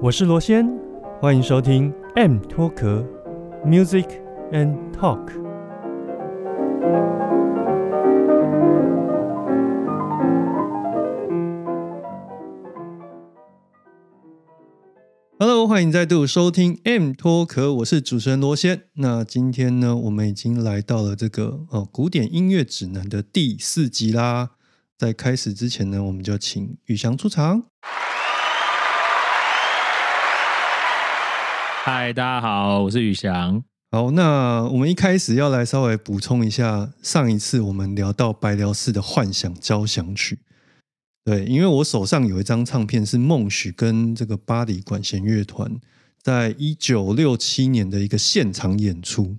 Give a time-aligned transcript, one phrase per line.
[0.00, 0.64] 我是罗先，
[1.20, 3.04] 欢迎收听 M 脱壳
[3.66, 4.06] Music
[4.52, 5.28] and Talk。
[15.40, 18.84] Hello，欢迎再度收听 M 脱壳，我是主持人罗先。
[18.94, 24.50] 那今天呢，我们已经来到了这个哦古典音乐指南的第四集啦。
[24.96, 27.64] 在开始之前呢，我们就请宇翔出场。
[31.90, 33.64] 嗨，大家好，我是宇翔。
[33.90, 40.40] 好，那我们一开始要来稍微补充一下，上一次我们聊到白辽士的幻想交响曲。
[41.24, 45.80] 对，因为我手上有一张唱片是孟许跟这个巴黎管弦乐团
[46.20, 49.38] 在一九六七年的一个现场演出。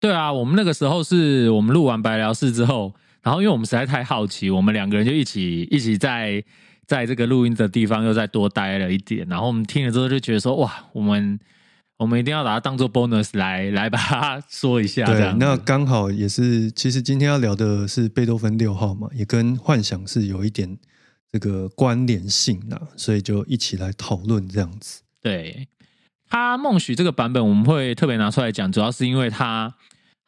[0.00, 6.42] 对啊，我们那个时候是我们录完白辽士之后，然后因为我们实在太好奇，我们两个人就一起一起在
[6.86, 11.38] 在这个录音的地方又再多待了一点，然后我们听了之后就觉得说，哇，我们
[11.98, 15.06] 我们一定要把它当做 bonus 来来把它说一下。
[15.06, 20.76] 这对，那刚好也是，其实今天要聊的是贝多芬六号嘛，也跟幻想是有一点
[21.32, 25.02] 这个关联性啦，所以就一起来讨论这样子。
[25.22, 25.68] 对
[26.28, 29.74] 他梦许这个版本，我们会特别拿出来讲，主要是因为他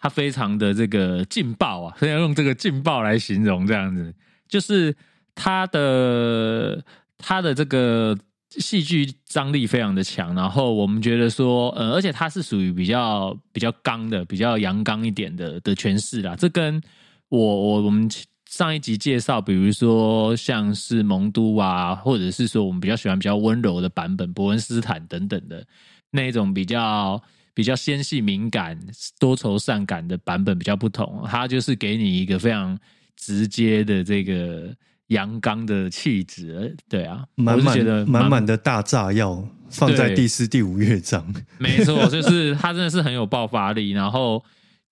[0.00, 4.14] 他非常的这个劲爆啊，所 以要用这个劲爆来形容，这样子
[4.48, 4.97] 就是
[5.34, 6.82] 他的
[7.19, 8.16] 他的这个
[8.50, 16.81] 戏剧张力非常的强，然后我们觉得说，呃，而且他是属于比较比较刚的、比较阳刚一点的的诠释啦，这跟
[17.28, 18.09] 我我我们。
[18.50, 25.62] 上一集介绍，比如说像是蒙都啊，或者是说我们比较喜欢比较温柔的版本，伯恩斯坦等等的
[26.10, 27.22] 那一种比较
[27.53, 28.80] 比较纤细敏感、
[29.20, 31.22] 多愁善感的版本比较不同。
[31.26, 32.78] 它就是给你一个非常
[33.16, 34.75] 直接的这个
[35.08, 41.34] 阳刚的气质，对啊，满我是觉得满满满的大炸药放在第四、第五乐章。
[41.58, 44.42] 没错，就是他真的是很有爆发力，然后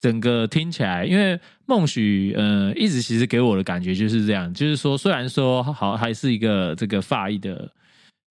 [0.00, 7.70] 整个听起来，因为孟许呃一直其实给我的感觉就是这样，就是说虽然说好还是一个这个法裔的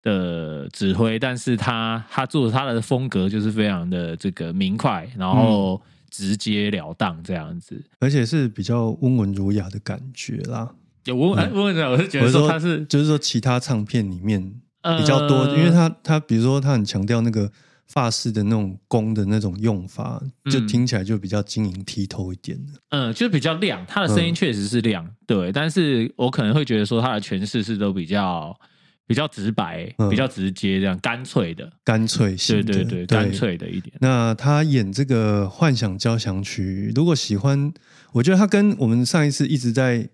[0.01, 7.83] 的指挥，但是他他做他的风格就是非常的这个明快，然后直截了当这样子。
[7.99, 10.71] 而且是比较温文儒雅的感觉啦。
[11.05, 17.51] 有我哎，我我是觉得说他是就是说其他唱片里面呃比较多，因为他他比如说他很强调那个
[17.87, 22.73] 发饰的那种弓的那种用法，就嗯听起来就比较晶莹剔透一点的。
[22.89, 25.51] 嗯，就是比较亮，他的声音嗯确实是亮，对。
[25.51, 28.57] 但是我可能会觉得说他的诠释是都比较
[29.05, 33.31] 比较直白、嗯比较直接，这样干脆的，干脆对对对，干。
[33.31, 33.95] 脆的一点。
[33.99, 37.71] 那他演这个《幻想交响曲》，如果喜欢，
[38.13, 40.09] 我觉得他跟我们上一次一直在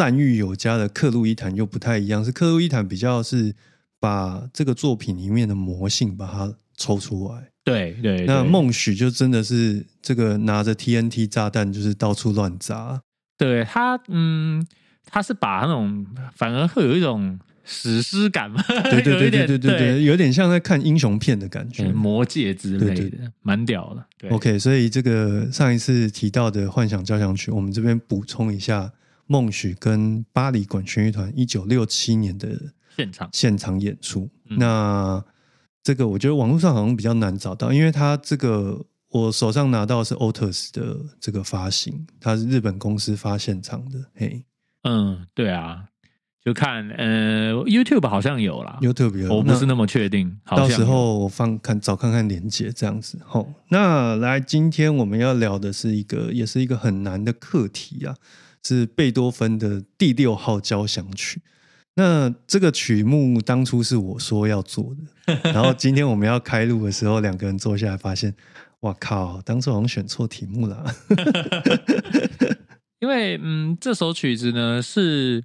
[0.00, 3.54] 赞誉有加的克路伊坦又不太一样，是克路伊坦比较是
[4.00, 7.50] 把这个作品里面的魔性把它抽出来。
[7.62, 13.02] 对对，那对孟许就真的是这个拿着 TNT 炸弹，就是到处乱砸。
[13.36, 14.66] 对他，嗯，
[15.04, 21.84] 他是把那种反而会有一种史诗感嘛，对对对对对对 有点像在看英雄片的感觉。
[21.84, 24.02] 嗯魔戒之类对的，蛮屌的。
[24.18, 28.90] 对 OK，所以这个上一次提到的《幻想交响曲》，我们这边补充一下，
[29.30, 32.48] 孟许跟巴黎管弦乐团一九六七年的
[32.96, 34.28] 现场现场演出。
[34.48, 35.24] 嗯那
[35.84, 44.04] 这个我觉得网络上好像比较难找到，因为它这个我手上拿到的是 Otus 的这个发行，它是日本公司发现场的。
[44.16, 44.44] 嘿
[44.82, 45.84] 嗯，对啊，
[46.44, 53.20] 就看呃，YouTube 好像有啦，，YouTube 有我不是那么确定，到时候我放看找看看连接这样子。
[53.24, 58.16] 好，那来今天我们要聊的是一个，也是一个很难的课题啊，
[58.64, 61.42] 是贝多芬的第六号交响曲。
[61.94, 64.94] 那这个曲目当初是我说要做
[65.26, 68.34] 的，然后今天我们要开录的时候，两个人坐下来发现，
[68.80, 70.84] 哇靠，当初好像选错题目了。
[73.00, 75.42] 因为嗯，这首曲子呢是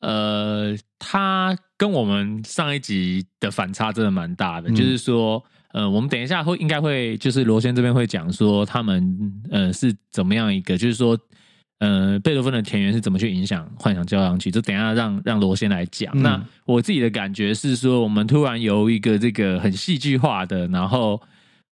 [0.00, 5.44] 呃，它跟我们上一集的反差真的蛮大的，嗯就是说。
[5.72, 9.14] 呃，我们等一下会应该会就是罗先这边会讲说他们
[9.50, 11.18] 呃是怎么样一个，就是说
[11.78, 14.50] 呃，贝多芬的田园是怎么去影响幻想交响曲？
[14.50, 16.10] 就等一下让让罗先来讲。
[16.16, 21.20] 嗯那我自己的感觉是说，我们突然由一个这个很戏剧化的，然后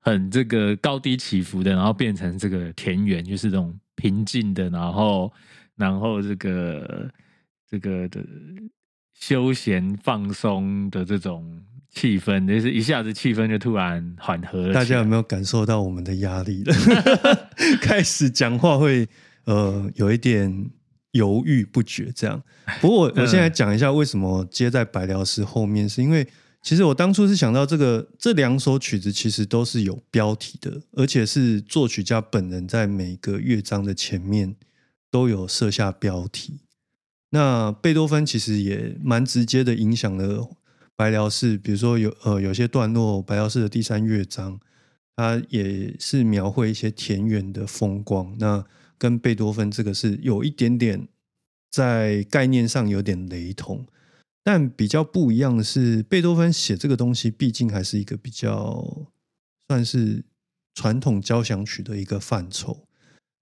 [0.00, 5.32] 很这个高低起伏的，然后变成这个田园，就是这种平静的，然后
[5.76, 7.10] 然后这个
[7.70, 8.20] 这个的
[9.18, 11.58] 休闲放松的这种
[11.90, 14.74] 气氛，就是一下子气氛就突然缓和了。
[14.74, 16.74] 大家有没有感受到我们的压力了？
[17.80, 19.08] 开始讲话会
[19.44, 20.70] 呃有一点
[21.12, 22.42] 犹豫不决，这样。
[22.80, 26.26] 不过我我现在讲一下为什么接在白辽士后面，是因为
[26.62, 34.56] 其实我当初是想到这个这两首曲子其实都是有标题的，而且是作曲家本人在每个乐章的前面
[35.10, 36.60] 都有设下标题。
[37.30, 40.48] 那贝多芬其实也蛮直接的影响了
[40.96, 44.58] 白辽士，比如说有呃有些段落，白辽士的第三乐章，
[45.16, 48.34] 它也是描绘一些田园的风光。
[48.38, 48.64] 那
[48.98, 51.08] 跟贝多芬这个是有一点点
[51.70, 53.86] 在概念上有点雷同，
[54.42, 59.08] 但比较不一样的是，贝多芬写这个东西，毕竟还是一个比较
[59.68, 60.24] 算是
[60.74, 62.86] 传统交响曲的一个范畴。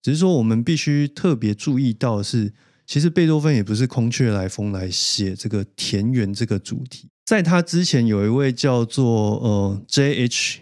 [0.03, 2.53] 只是说，我们必须特别注意到是，
[2.87, 10.61] 其实贝多芬也不是空穴来风来写这个田园这个主题，在他之前有一位叫做呃 J H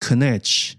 [0.00, 0.72] Knecht，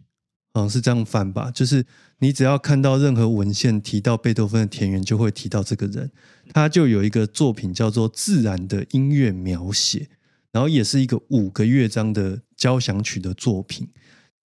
[0.53, 1.85] 好像是这样翻吧，就是
[2.19, 6.11] 你只要看到任何文献提到贝多芬的田园，就会提到这个人。
[6.53, 9.99] 他就有一个作品叫做《自然的音乐描写》，
[10.51, 13.89] 然后也是一个五个乐章的交响曲的作品。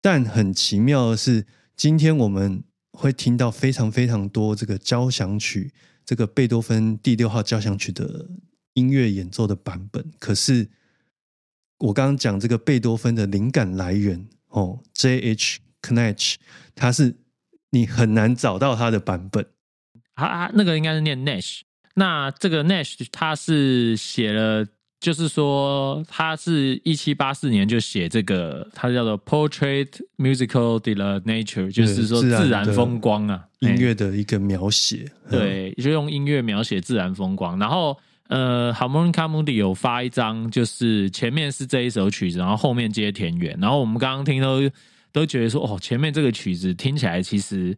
[0.01, 1.45] 但很奇妙的是，
[1.77, 5.71] 今天我们会听到非常非常多这个交响曲，
[6.03, 8.27] 这个贝多芬第六号交响曲的
[8.73, 10.11] 音乐演奏的版本。
[10.19, 10.69] 可是
[11.77, 16.35] 我刚刚讲这个贝多芬的灵感来源哦，J H Knech，
[16.73, 17.15] 他是
[17.71, 19.45] 你很难找到它的版本。
[20.15, 21.61] 他他那个应该是念 Nash，
[21.95, 24.65] 那这个 Nash 他是写了，
[24.99, 29.87] 就是说他是一七八四年就写这个，他叫做 Portrait
[30.17, 37.57] Musical de la Nature，就是说自然风光啊，音哎乐的一个描写，嗯，对，就用音乐描写自然风光。
[37.57, 37.97] 然后
[38.27, 43.57] 呃，Harmonica Mundi 有发一张，就是前面是这一首曲子，然后后面接田园。
[43.59, 44.61] 然后我们刚刚听都
[45.11, 47.77] 都觉得说，哦，前面这个曲子听起来其实，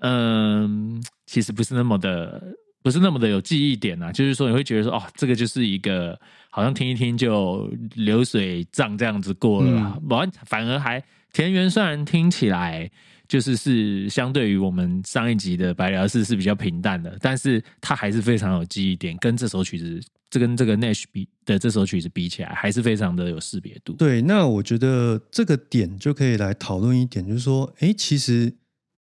[0.00, 2.42] 嗯、其实不是那么的。
[2.84, 6.18] 不是那么的有记忆点啊，就是说你会觉得说，哦，这个就是一个
[6.50, 11.00] 好像听一听就流水账这样子过了啊，完、反而还
[11.32, 12.90] 田园虽然听起来
[13.28, 20.00] 就是是相对于我们上一集的白辽士是比较平淡的，但是它还是非常有记忆点，跟这首曲子，
[20.32, 23.92] 这跟这个 Nash 比的这首曲子比起来，还是非常的有识别度。
[23.92, 28.54] 对，那我觉得这个点就可以来讨论一点，就是说，哎，其实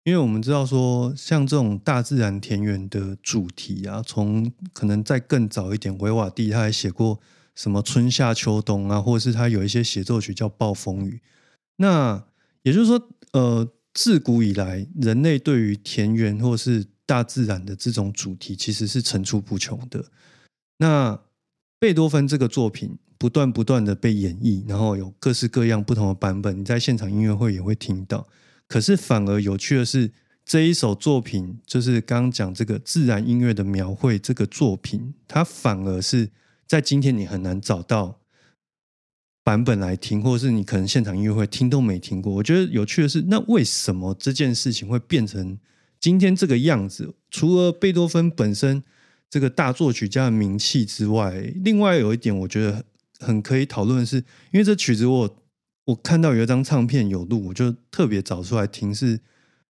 [0.05, 7.19] 因为我们知道说，像这种大自然田园的主题啊，从可能再更早一点，维瓦蒂他还写过
[7.53, 11.21] 什么春夏秋冬啊，或者是他有一些协奏曲叫暴风雨。
[11.77, 12.25] 那
[12.63, 20.03] 也就是说，呃，自古以来，人类对于田园或是大自然的这种主题，其实是层出不穷的。
[20.79, 21.21] 那
[21.79, 28.27] 贝多芬这个作品不断不断的被演绎，然后有各式各样不同的版本，你在现场音乐会也会听到。
[28.67, 30.11] 可是反而有趣的是，
[30.45, 36.29] 这一首作品就是刚刚讲这个自然音乐的描绘，这个作品它反而是
[36.65, 38.19] 在今天你很难找到
[39.43, 42.33] 版本来听，或者是你可能现场音乐会听都没听过。
[42.35, 45.57] 我觉得有趣的是，那为什么这件事情会变成
[45.99, 47.15] 今天这个样子？
[47.29, 48.83] 除了贝多芬本身
[49.29, 52.83] 这个大作曲家的名气之外，另外有一点我觉得
[53.19, 54.17] 很可以讨论的是，
[54.51, 55.37] 因为这曲子我
[55.85, 58.93] 我看到有一张唱片有录，我就特别找出来听。
[58.93, 59.19] 是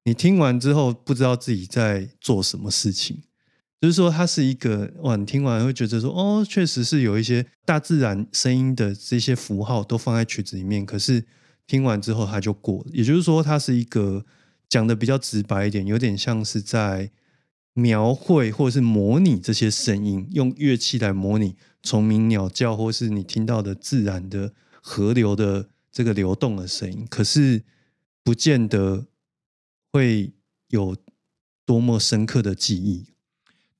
[0.04, 3.22] 你听完之后不知道自己在做什么事情，
[3.80, 11.24] 就是说它是一个哇，你听完会觉得说哦，确实是有一些大自然声音的这些符号都放在曲子里面，可是
[11.66, 12.90] 听完之后它就过了。
[12.92, 14.24] 也就是说，它是一个
[14.68, 17.10] 讲的比较直白一点，有点像是在
[17.78, 27.62] 描绘或者是模拟这些声音，用乐器来模拟虫鸣鸟叫，或是你听到的自然的河流的这个流动的声音，可是
[28.24, 29.06] 不见得
[29.92, 30.32] 会
[30.70, 30.96] 有
[31.64, 33.06] 多么深刻的记忆。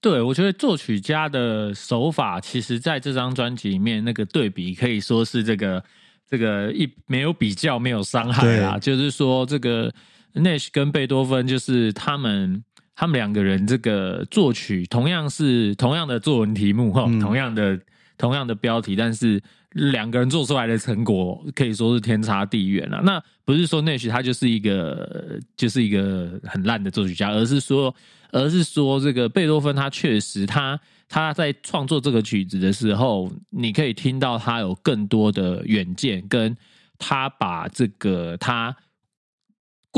[0.01, 5.85] 对，我觉得作曲家的手法，其实在这张专辑里面，那个对比可以说是这个
[6.25, 8.79] 这个一没有比较，没有伤害啦。
[8.79, 9.93] 就是说，这个
[10.35, 12.63] Nash 跟贝多芬，就是他们
[13.01, 17.79] 他们两个人这个作曲同样是同样的作文题目哈，嗯同样的
[18.17, 19.41] 同样的标题，但是
[19.71, 23.01] 两个人做出来的成果可以说是天差地远了。
[23.05, 27.95] 那不是说 Nash 他就是一个就是一个很烂的作曲家，而是说
[28.33, 36.57] 而是说这个贝多芬他确实他他在创作这个曲子的时候，你可以听到他有更多的远见，跟
[36.99, 38.75] 他把这个他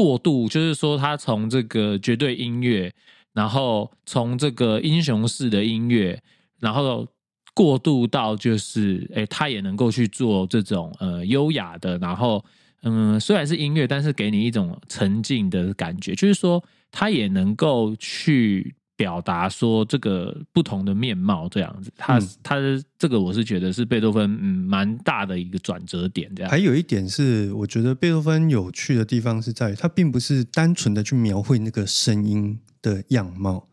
[0.00, 2.92] 过渡，就是说他从这个绝对音乐，
[3.35, 6.23] 然后从这个英雄式的音乐，
[6.61, 7.07] 然后。
[7.52, 12.42] 过渡到就是，哎，他也能够去做这种呃优雅的，然后
[12.83, 21.90] 嗯，虽然是音乐，但是给你一种沉静的感觉，就是说他也能够去表达说这个不同的面貌这样子。
[21.97, 22.57] 他他
[22.99, 26.30] 这个我是觉得是贝多芬嗯蛮大的一个转折点。
[26.35, 33.69] 这样还有一点是，我觉得贝多芬有趣的地方是在于，他并不是单纯的去描绘那个声音的样貌，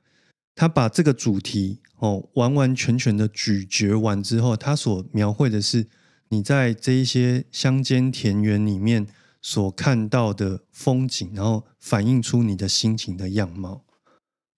[0.55, 1.79] 他把这个主题。
[2.00, 5.88] 哦，完完全全的咀嚼完之后，他所描绘的是
[6.29, 9.07] 你在这一些乡间田园里面
[9.41, 13.81] 所看到的风景，然后反映出你的心情的样貌。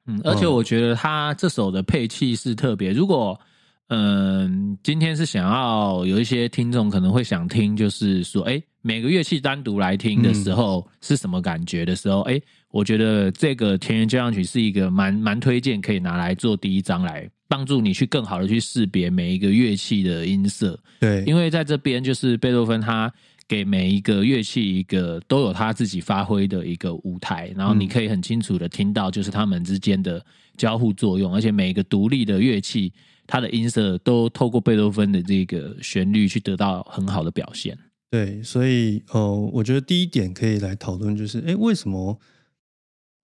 [0.10, 2.92] 嗯，而且我觉得他这首的配器是特别。
[2.92, 3.40] 如果
[3.88, 12.42] 嗯，今天是想要有一些听众可能会想听，就是说，哎，每个乐器单独来听的时候是什么感觉的时候，哎。
[12.72, 20.80] 我觉得这个田园交响曲是一个蛮蛮推荐可以拿来做第一章来帮助你去更好的去识别每一个乐器的音色。
[21.00, 23.12] 对，因为在这边就是贝多芬他
[23.50, 30.24] 给每一个乐器一个都有他自己发挥的一个舞台，然后你可以很清楚的听到就是他们之间的
[30.56, 32.94] 交互作用，而且每一个独立的乐器
[33.26, 37.76] 它的音色都透过贝多芬的这个旋律去得到很好的表现。
[38.12, 42.20] 对，所以呃，我觉得第一点可以来讨论就是，哎，为什么？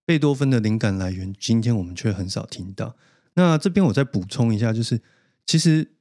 [0.04, 2.94] 贝多芬的灵感来源，今天我们却很少听到。
[3.34, 5.00] 那这边我再补充一下，就是
[5.44, 5.95] 其实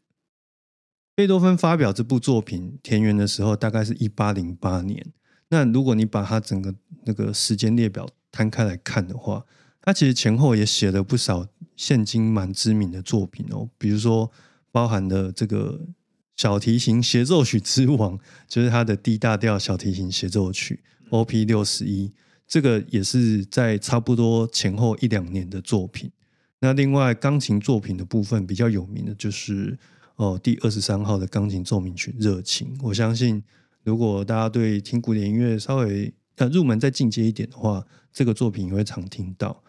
[1.16, 5.14] 贝多芬发表这部作品《田园》的时候，大概是一八零八年。
[5.48, 9.46] 那如果你把他整个那个时间列表摊开来看的话，
[9.82, 14.30] 他其实前后也写了不少现今蛮知名的作品哦，比如说
[14.74, 15.88] 包含的这个
[16.36, 22.12] 小提琴协奏曲之王，就是他的 D 大调小提琴协奏曲 OP 六十一。
[22.46, 26.12] 这个也是在差不多前后一两年的作品。
[26.60, 29.78] 那另外钢琴作品的部分比较有名的就是
[30.16, 32.76] 哦第二十三号的钢琴奏鸣曲《热情》。
[32.82, 33.44] 我相信
[33.84, 39.64] 如果大家对听古典音乐稍微呃入门再进阶一点的话，这个作品也会常听到。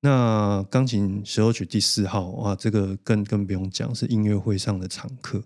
[0.00, 5.42] 那钢琴协奏曲第四号哇，这个更更不用讲，是音乐会上的常客。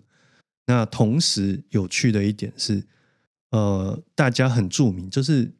[0.65, 2.83] 那同时有趣的一点是，
[3.51, 5.51] 呃，大家很著名就是。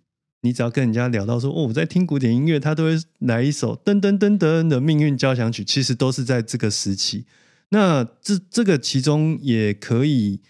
[0.42, 7.26] 你只要跟人家聊到说哦，我在听古典音乐，他都会来一首噔噔噔噔的命运交响曲，其实都是在这个时期。
[7.70, 10.42] 那这这个其中也可以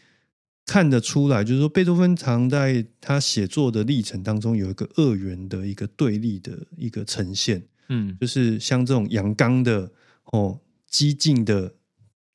[0.66, 9.92] 看得出来，就是说贝多芬常在他写作的历程当中有一个二元的一个对立的一个呈现，嗯，就是像这种阳刚的
[10.26, 11.74] 哦激进的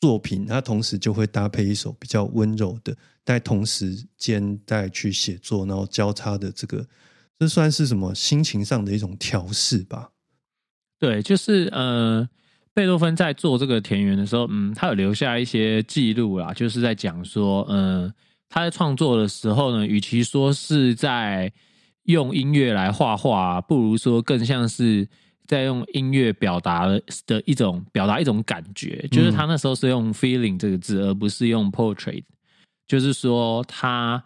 [0.01, 6.87] 作品，他同时就会搭配一首比较温柔的，在同时间在去写作，然后交叉的这个。
[7.39, 10.13] 这算是什么心情上的一种调试吧？
[10.97, 12.29] 对，就是呃，
[12.75, 18.13] 贝多芬在做这个田园的时候，嗯，他有留下一些记录啦，就是在讲说，嗯，
[18.49, 21.53] 他在创作的时候呢，与其说是在
[22.05, 25.09] 用音乐来画画，不如说更像是
[25.47, 26.87] 在用音乐表达
[27.27, 29.07] 的一种表达一种感觉。
[29.11, 32.25] 就是他那时候是用 feeling 这个字，而不是用 portrait，
[32.87, 34.23] 就是说他。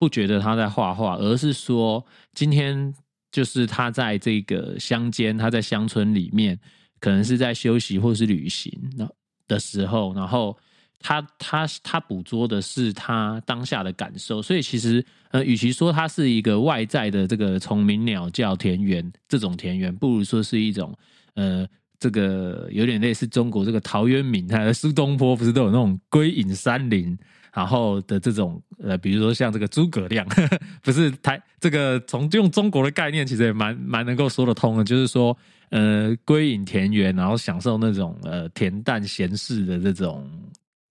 [0.00, 2.94] 不觉得他在画画，而是说今天
[3.32, 6.56] 就是他在这个乡间，他在乡村里面，
[7.00, 9.08] 可能是在休息或是旅行那
[9.46, 10.56] 的时候，然后
[10.98, 20.96] 他他他捕捉的是他当下的感受，所以其实呃，与其说它是一个外在的这个虫鸣鸟叫田园这种田园，不如说是一种
[21.34, 21.66] 呃，
[21.98, 27.16] 这个有点类似中国这个陶渊明他的苏东坡不是都有那种归隐山林。
[27.50, 30.24] 然后的这种呃，比如说像这个诸葛亮，
[30.80, 35.36] 不是台这个从用中国的概念，其实也蛮蛮能够说得通的，就是说
[35.70, 40.30] 呃，归隐田园，然后享受那种呃恬淡闲适的这种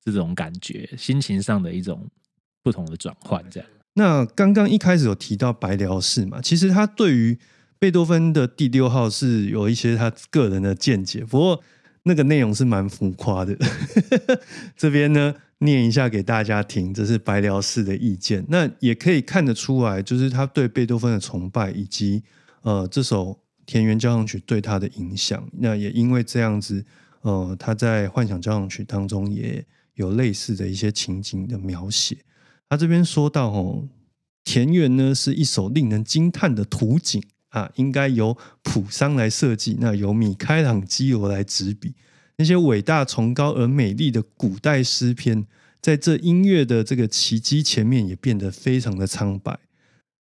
[0.04, 2.06] 这种感觉，心情上的一种
[2.64, 3.42] 不同的转换。
[3.50, 3.70] 这样。
[3.94, 7.38] 那刚刚一开始有提到白辽士嘛，其实他对于
[7.80, 11.64] 贝多芬的第六号是有一些他个人的见解，不过
[12.04, 13.58] 那个内容是蛮浮夸的。
[14.76, 15.36] 这边呢。
[15.60, 18.46] 念一下给大家听，这是白辽士的意见。
[18.48, 22.22] 那也可以看得出来，就是他对贝多芬的崇拜，以及
[22.62, 25.50] 呃这首田园交响曲对他的影响。
[25.54, 26.86] 那也因为这样子，
[27.22, 29.66] 呃，他在幻想交响曲当中也
[29.96, 32.20] 有类似的一些情景的描写。
[32.70, 33.88] 他这边说到哦，
[34.44, 37.20] 田园呢是一首令人惊叹的图景
[37.58, 41.94] 啊，应该由普桑来设计，那由米开朗基罗来执笔。
[42.38, 45.46] 那些伟大、崇高而美丽的古代诗篇，
[45.82, 49.58] 在这音乐的这个奇迹前面，也变得非常的苍白。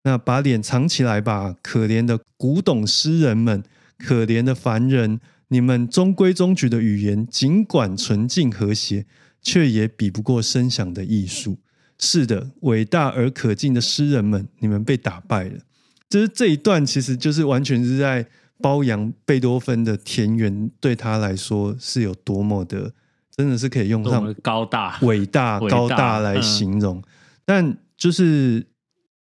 [0.04, 3.62] 那把脸藏起来吧，可怜的古董诗人们，
[3.98, 9.04] 可怜的凡人，你们中规中矩的语言，尽管纯净和谐，
[9.42, 11.58] 却也比不过声响的艺术。
[11.98, 15.60] 是的，伟大而可敬的诗人们，你们被打败了。
[16.08, 18.26] 就是这一段，其实就是完全是在
[18.60, 22.92] 包养贝多芬的田园，对他来说是有多么的，
[23.36, 27.02] 真的是可以用上高大、伟大、 高大来形容。
[27.44, 28.66] 但就是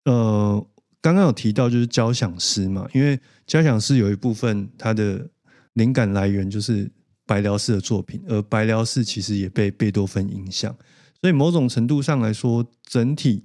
[0.04, 0.66] 呃，
[1.00, 5.28] 刚刚有提到就是交响诗嘛，因为交响诗有一部分它的
[5.74, 6.90] 灵感来源就是
[7.26, 10.74] 白辽士的作品，而白辽士其实也被贝多芬影响。
[11.20, 13.44] 所以某种程度上来说，整体，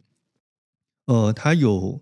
[1.08, 2.02] 呃，它有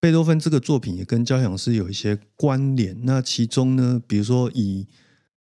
[0.00, 2.98] 贝多芬这个作品也跟交响诗有一些关联。
[3.04, 4.86] 那其中呢，比如说以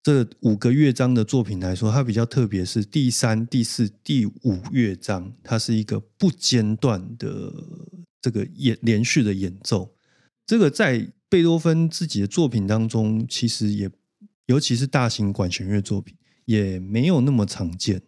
[0.03, 7.51] 这五个乐章的作品来说，它比较特别是第三、第四、第五乐章，它是一个不间断的
[8.21, 9.95] 这个演连续的演奏。
[10.45, 13.89] 这个在贝多芬自己的作品当中，其实也
[14.45, 18.03] 尤其是大型管弦乐作品，也没有那么常见。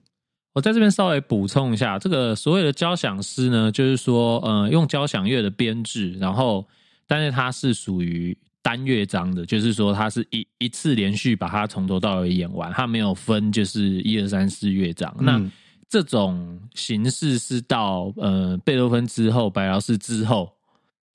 [0.55, 6.65] 我在这边稍微补充一下，这个所谓的交响诗呢，就是说，呃，用交响乐的编制，然后，
[7.05, 15.13] 但是它是属于单乐章的，就是说，它是一一次连续把它从头到尾演完，它没有分，就是一二三四乐章。
[15.19, 15.41] 那
[15.89, 20.49] 这种形式是到呃贝多芬之后，白辽士之后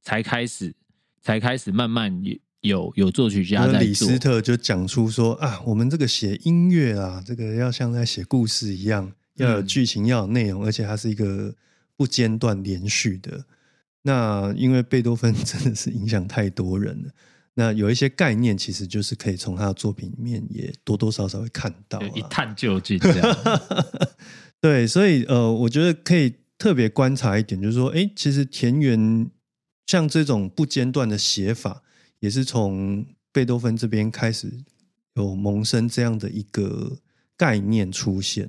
[0.02, 0.70] 才开始，
[1.22, 3.80] 才开始慢慢有有有作曲家在做。
[3.80, 9.10] 李斯特就讲出说啊，我们这个写音乐啊，这个要像在写故事一样。
[9.36, 11.54] 要有剧情，要有内容，而且它是一个
[11.96, 13.44] 不间断连续的。
[14.02, 17.10] 那因为贝多芬 真的是影响太多人了，
[17.54, 23.36] 那有一些概念，其实就是可以从他的作品里面也多多少少会看到，一探究竟这样。
[24.60, 29.30] 对，所以呃，我觉得可以特别观察一点，就是说，哎，其实田园
[29.86, 31.82] 像这种不间断的写法，
[32.20, 34.50] 也是从贝多芬这边开始
[35.14, 36.98] 有萌生这样的一个
[37.36, 38.48] 概念出现。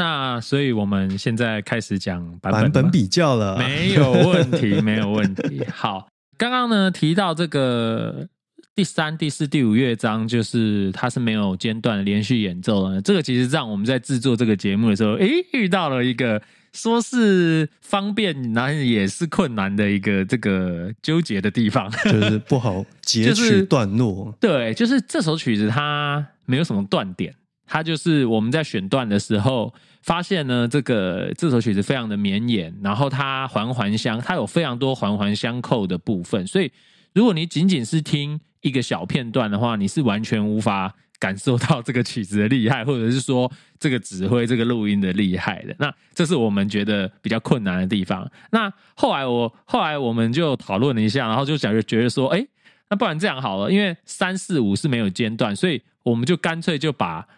[0.00, 5.62] 那所以我们现在开始讲版版本比较了，没有问题， 没有问题。
[5.70, 6.08] 好，
[6.38, 8.26] 刚刚呢提到这个
[8.74, 12.98] 第三、第四、第五乐章，就是它是没有间断连续演奏的。
[13.02, 16.40] 这个其实让我们在制作这个节目的时候，诶，遇到了一个
[16.72, 24.34] 说是方便，然后也是困难的一个这个纠结的地方，就是不好截 取段落。
[24.40, 27.34] 对，就是这首曲子它没有什么断点，
[27.66, 29.74] 它就是我们在选段的时候。
[30.02, 36.72] 发现呢，这个这首曲子非常的绵延，然后它环环相，它有非常多环环相扣的部分，所以
[37.12, 45.76] 如果你仅仅是听一个小片段的话，你是完全无法感受到这个曲子的厉害，或者是说这个指挥、这个录音的厉害的。
[45.78, 48.26] 那这是我们觉得比较困难的地方。
[48.52, 52.46] 那后来我后来我们就讨论了一下，然后就想觉得说，哎，
[52.88, 57.28] 那不然这样好了，因为三四五是没有间断，所以我们就干脆就把。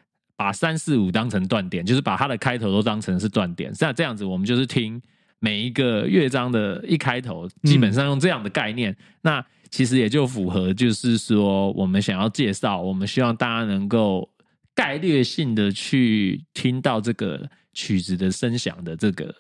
[0.43, 3.73] 把三四五当成断点，就是把它的开头都当成是断点。
[3.79, 5.01] 那这样子，我们就是听
[5.39, 8.97] 每一个乐章的一开头，基本上用这样的概念。
[9.21, 14.29] 那其实也就符合，就是说我们想要介绍，我们希望大家能够
[14.75, 19.33] 概略性的去听到这个曲子的声响的这个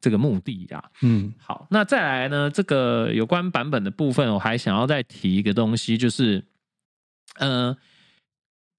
[0.00, 0.84] 这个目的啊。
[1.02, 6.44] 嗯，好，那再来呢，这个有关版本的部分，我还想要再提一个东西，就是
[7.40, 7.76] 嗯。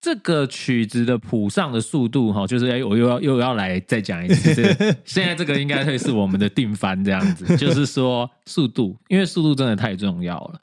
[0.06, 4.54] 这个曲子的谱上的速度，哈，就是哎，我又要又要来再讲一次。
[5.04, 10.62] 现在这个应该会是我们的定番这样子， 就是说速度，因为速度真的太重要了。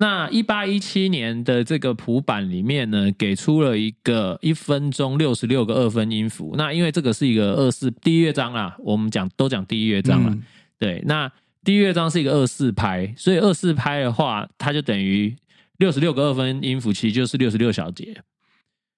[0.00, 6.56] 那一八一七年的这个谱版里面呢，给出了一个一分钟六十六个二分音符。
[6.58, 10.36] 那因为这个是一个二四第一乐章啦，我们讲都讲第一乐章了。
[10.80, 11.30] 对，那
[11.62, 15.36] 第一乐章是一个二四拍，所以二四拍的话，它就等于
[15.78, 18.20] 六十六个二分音符，其实就是六十六小节。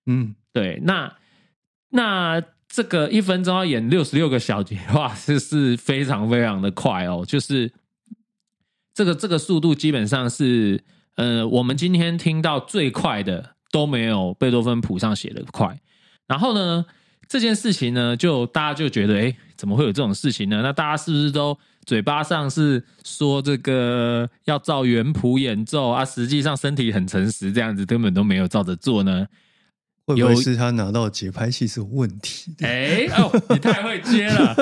[0.06, 1.14] 嗯，对，那
[1.90, 7.24] 那这个一分钟要演六十六个小节，的话，是是非常非常的快哦。
[7.26, 7.72] 就是
[8.94, 10.82] 这个这个速度基本上是，
[11.16, 15.78] 呃，我们今天听到最快的都没有贝多芬谱上写的快。
[16.26, 16.84] 然后呢，
[17.28, 20.62] 这件事情呢，就大家就觉得，哎，怎么会有这种事情呢？
[20.62, 29.26] 那大家是不是都嘴巴上是说这个要照原谱演奏啊，实际上身体很诚实，这样子根本都没有照着做呢？
[30.06, 32.54] 会不会是他拿到节拍器是有问题？
[32.60, 34.56] 哎哦，你太会接了！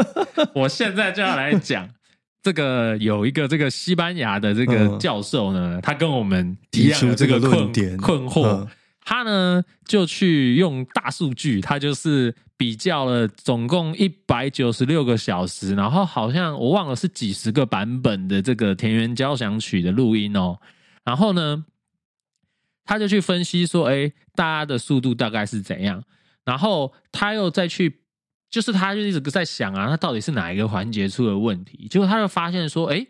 [0.54, 1.88] 我现在就要来讲，
[2.42, 8.68] 这个有一个这个西班牙的这个嗯教授呢，他跟我们提出这个困论点困惑，嗯
[9.02, 20.58] 他呢就去用大数据，他就是比较了总共一百九十六个小时，然后好像我忘了是几十个版本的这个田园交响曲的录音哦，
[21.02, 21.64] 然后呢，
[22.90, 26.02] 他就去分析说，哎，大家的速度大概是怎样，
[26.44, 28.00] 然后他又再去，
[28.50, 31.86] 就是他就一直在想啊，他到底是哪一个环节出了问题？
[31.88, 33.06] 结果他就发现说，哎，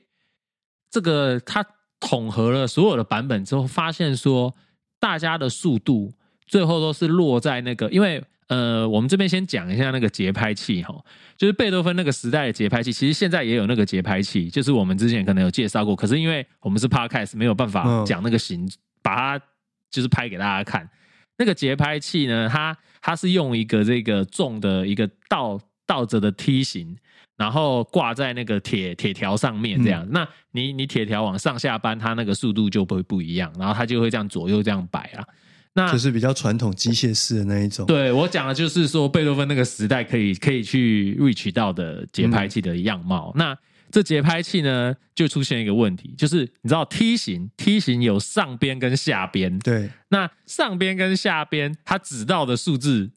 [0.90, 1.64] 这个他
[1.98, 4.54] 统合了所有的版本之后，发现说。
[5.02, 6.12] 大家的速度
[6.46, 10.94] 最后都是落在那个，因为呃，我们这边先讲一下那个节拍器哈，
[11.38, 19.44] 就是贝多芬那个时代的节拍器，其实现在也有那个节拍器，就是我们之前可能有介绍过，可是因为我们是 podcast 没有办法嗯讲那个形，把它
[19.90, 20.88] 就是拍给大家看。
[21.36, 26.96] 那个节拍器呢，它它是用一个这个重的一个倒倒着的梯形。
[27.36, 35.24] 然后挂在那个铁铁条上面，这样，那你你铁条往上下搬，它那个速度就会不一样，然后它就会这样左右这样摆啊。
[35.72, 37.86] 那就是比较传统机械式的那一种。
[37.86, 43.32] 对我讲的就是说，贝多芬那个时代可以可以去 reach 到的节拍器的样貌。
[43.34, 43.56] 那
[43.90, 53.10] 这节拍器呢，就出现一个问题，就是你知道梯形梯形有上边跟下边，对，那上边跟下边它指到的数字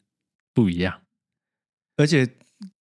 [0.52, 1.00] 不一样。
[1.96, 2.28] 而且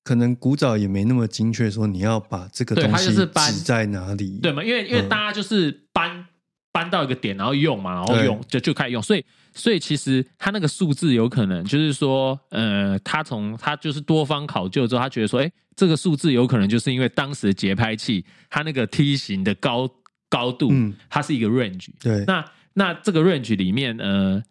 [0.04, 4.40] 可能古早也没那么精确，说你要把这个东西指在哪里。
[4.42, 4.64] 对嘛？
[4.64, 6.26] 因为因为嗯大家就是搬、
[6.72, 19.90] 搬到一个点，然后用嘛，然后用就就开始用，所以所以其实他那个数字有可能就是说，呃，他从他就是多方考究之后，他觉得说，哎，这个数字有可能就是因为当时的节拍器它那个梯形的高
[20.30, 20.94] 高度，嗯。
[21.10, 24.42] 它是一个 range，对，那那这个 range 里面，呃，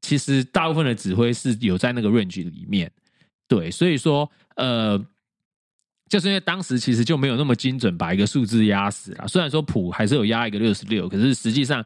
[0.00, 2.90] 其实大部分的指挥是有在那个 range 里面，
[3.46, 4.98] 对，所以说，呃，
[6.08, 9.28] 就是因为当时其实就没有那么精准把一个数字压死了。
[9.28, 11.84] 虽然说谱还是有压一个六十六，可是实际上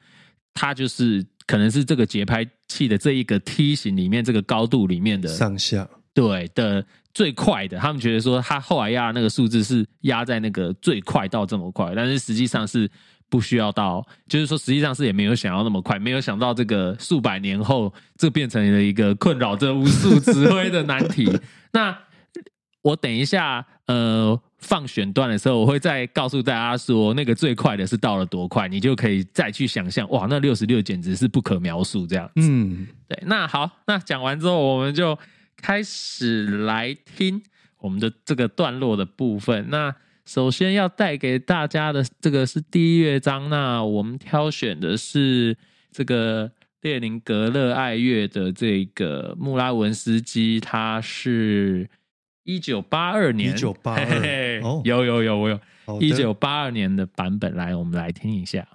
[0.55, 5.89] 它就是可能是这个节拍器的这一个梯形里面这个高度里面的上下。
[6.13, 12.91] 对的最快的，他们觉得说他后来压的那个数字是压在那个最快到这么快，但是实际上是
[13.29, 21.31] 不需要到，就是说实际上是也没有想要那么快，没有想到这个数百年后，这变成了一个困扰着无数指挥的难题。
[21.73, 21.97] 那
[22.83, 32.33] 我等一下呃放选段的时候，我会再告诉大家说那个最快的是到了多快，你就可以再去想象，哇，那六十六简直是不可描述这样子。
[32.37, 35.19] 嗯，对，那好，那讲完之后，我们就
[35.57, 37.43] 开始来听
[37.79, 39.67] 我们的这个段落的部分。
[39.69, 45.57] 那首先要带给大家的这个是第一乐章，那我们挑选的是
[45.91, 46.51] 这个
[46.83, 51.89] 列宁格勒爱乐的这个穆拉文斯基，他是
[52.51, 54.61] 一九八二年，1982嘿嘿嘿。
[54.63, 54.83] 哦。
[54.85, 55.61] 有有有，我有。
[56.01, 58.67] 一九八二年的版本，来，我们来听一下。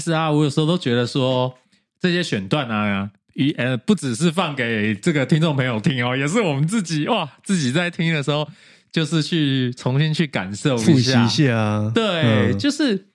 [0.00, 1.54] 其实啊，我有时候都觉得说
[2.00, 8.48] 这些选段啊，一呃，不只是放给这个听众朋友听哦，也是我们自己哇，自己在听的时候，
[8.90, 11.10] 就是去重新去感受复习。
[11.10, 11.92] 一下啊。
[11.94, 13.08] 对，嗯就是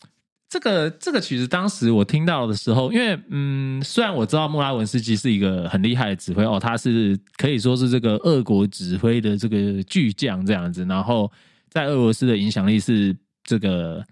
[0.48, 11.32] 这个这个曲子，当时我听到的时候，因为嗯，虽然我知道穆拉文斯基是一个很厉害的指挥哦，他是可以说是这个俄国指挥的这个巨匠这样子，然后
[11.68, 14.06] 在俄罗斯的影响力是这个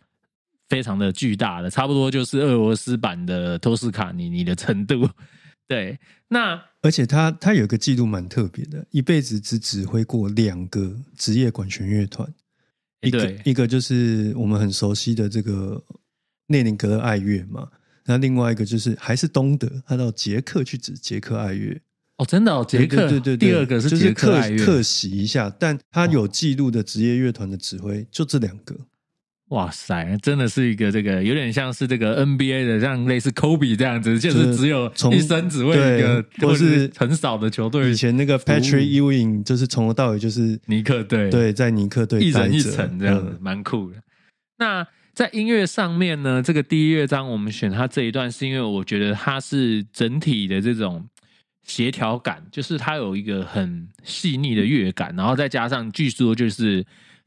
[0.74, 5.08] 非常的巨大的，差不多就是俄罗斯版的托斯卡尼尼的程度。
[5.68, 12.28] 对，那而且他他有一个记录蛮特别的，一辈子只指挥过两个职业管弦乐团，
[13.02, 15.82] 一个一个就是我们很熟悉的这个
[16.48, 17.70] 列宁格勒爱乐嘛，
[18.06, 21.80] 那另外一个就是还是东德，他到捷克去指捷克爱乐，
[22.18, 28.76] 哦，真的哦，捷克对对对对，第二个是就是捷克爱乐，哦客习一下，但他有记录的职业乐团的指挥就这两个，
[29.54, 37.92] 哇塞，真的是一个这个有点像是这个 NBA 的，像类似 Kobe 这样子，就是只有从一生只为一个，对或是很少的球队。
[37.92, 43.40] 以前那个 Patrick Ewing 就是从头到尾就是尼克队，对在尼克队一人一层这样子，嗯。
[43.40, 43.98] 蛮酷的。
[44.58, 51.08] 那在音乐上面呢，这个第一乐章我们选它这一段，是因为我觉得它是整体的这种
[51.64, 56.84] 协调感，就是它有一个很细腻的乐感，然后再加上据说就是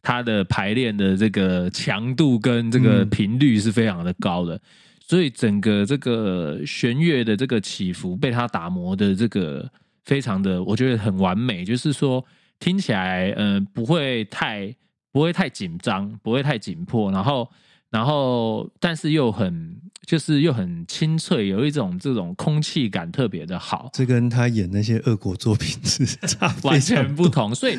[0.06, 3.10] 它的排练的这个强度跟这个嗯。
[3.10, 4.60] 频率是非常的高的，
[5.04, 9.68] 所以整个这个弦乐的这个起伏被他打磨的这个
[10.04, 12.24] 非常的，我觉得很完美，就是说
[12.60, 14.72] 听起来嗯、呃不会太
[15.10, 17.50] 不会太紧张，不会太紧迫，然后
[17.90, 27.52] 然后但是又很就是又很清脆，有一种这种空气感特别的好，这跟他演那些俄国作品是差完全不同。
[27.52, 27.76] 所以，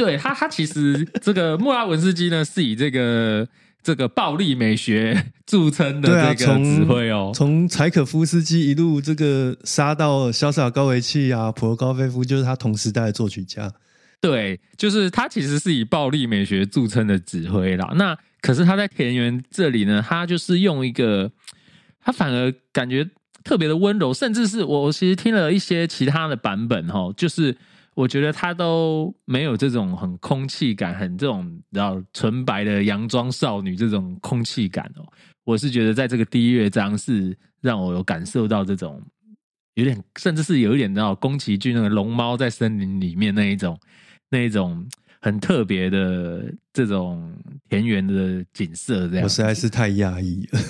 [0.00, 3.46] 对他，他其实这个莫拉文斯基呢，是以这个
[3.82, 7.32] 这个暴力美学著称的这个从指挥哦。
[7.34, 13.70] 从柴可夫斯基一路这个杀到潇洒高维契啊，普罗高菲夫，就是他同时代的作曲家。
[14.22, 17.92] 对，就是他其实是以暴力美学著称的指挥啦。
[17.96, 21.30] 那可是他在田园这里呢，他就是用一个，
[22.02, 23.06] 他反而感觉
[23.44, 27.54] 特别的温柔，甚至是我我其实听了一些其他的版本哈，就是
[27.94, 35.04] 我觉得他都没有这种很空气感，很这种然后纯白的洋装少女这种空气感哦。
[35.44, 39.02] 我是觉得在这个第一乐章是让我有感受到这种
[39.74, 43.78] 有点，甚至是有一点那种宫崎骏那个龙猫在森林里面那一种
[44.30, 44.86] 那一种
[45.20, 47.30] 很特别的这种
[47.68, 50.60] 田园的景色，这样我实在是太压抑了。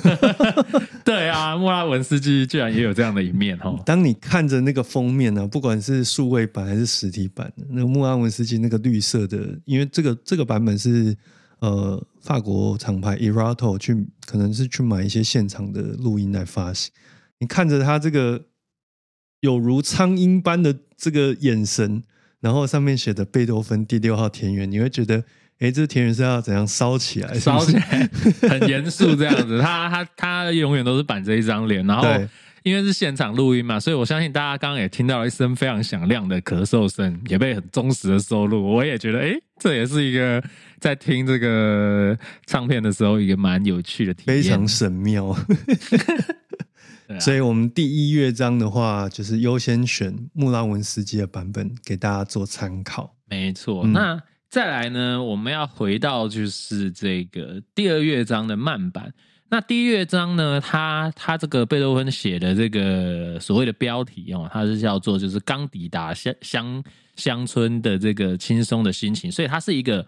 [1.04, 3.80] 对啊，莫拉文斯基居然也有这样的一面哦。
[3.86, 11.16] 当你看着那个封面呢、不管是数位版还是实体版的，那个穆拉文斯基那个绿色的，因为这个这个版本是
[11.60, 16.92] 呃法国厂牌 Erato 去可能是去买一些现场的录音来发行。
[17.38, 18.46] 你看着他这个
[19.40, 22.02] 有如苍鹰般的这个眼神，
[22.40, 25.22] 然后上面写的贝多芬第六号田园，你会觉得，
[25.58, 27.34] 哎，这田园是要怎样烧起来？
[27.38, 28.08] 烧起来
[28.42, 32.28] 很严肃这样子，他他他永远都是板着一张脸，然后对
[32.62, 38.62] 因为是现场录音嘛，所以我相信大家刚刚也听到了一声非常响亮的咳嗽声，也被很忠实的收录。
[38.62, 40.42] 我也觉得，哎，这也是一个
[40.78, 45.34] 在听这个唱片的时候一个蛮有趣的体验，非常神妙。
[47.10, 53.16] 对啊所以，我们第一乐章的话，就是优先选穆拉文斯基的版本给大家做参考。
[53.28, 53.82] 没错。
[53.84, 59.12] 嗯那再来呢，我们要回到就是这个第二乐章的慢版。
[59.48, 66.84] 那第一乐章呢，它它这个贝多芬写的这个所谓的标题哦，它是叫做就是刚抵达乡乡
[67.16, 70.06] 乡村的这个轻松的心情，所以它是一个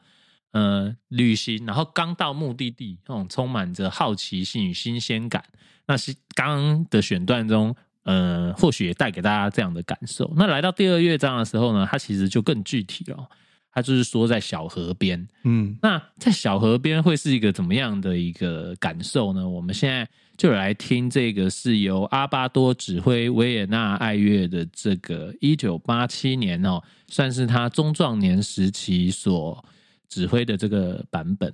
[0.52, 5.42] 呃旅行，然后刚到目的地那种充满着好奇心与新鲜感。
[5.86, 10.32] 那是刚刚的选段中，呃，或许也带给大家这样的感受。
[10.36, 13.26] 那来到第二乐章的时候呢，它其实就更具体了哦，
[13.72, 15.26] 它就是说在小河边。
[15.44, 19.48] 嗯，那在小河边会是一个怎么样的一个感受呢？
[19.48, 29.64] 我们现在就来听这个是由阿巴多指挥维也纳爱乐的这个一九八七年哦，算是他中壮年时期所
[30.08, 31.52] 指挥的这个版本。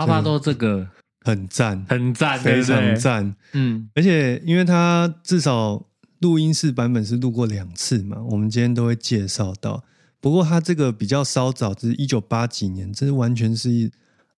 [0.00, 0.88] 阿巴多这个
[1.20, 2.96] 很赞，很赞，非常。
[2.96, 3.36] 赞。
[3.52, 5.86] 嗯，而且，因为他至少
[6.20, 9.84] 录音室版本是录过两次嘛，我们今天都会介绍到。
[10.20, 13.90] 不过，他这个比较稍早，就是一九八几年，这完全是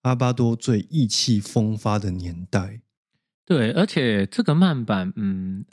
[0.03, 2.81] 阿巴多最意气风发的年代。
[3.45, 5.65] 对，而且这个慢版，嗯，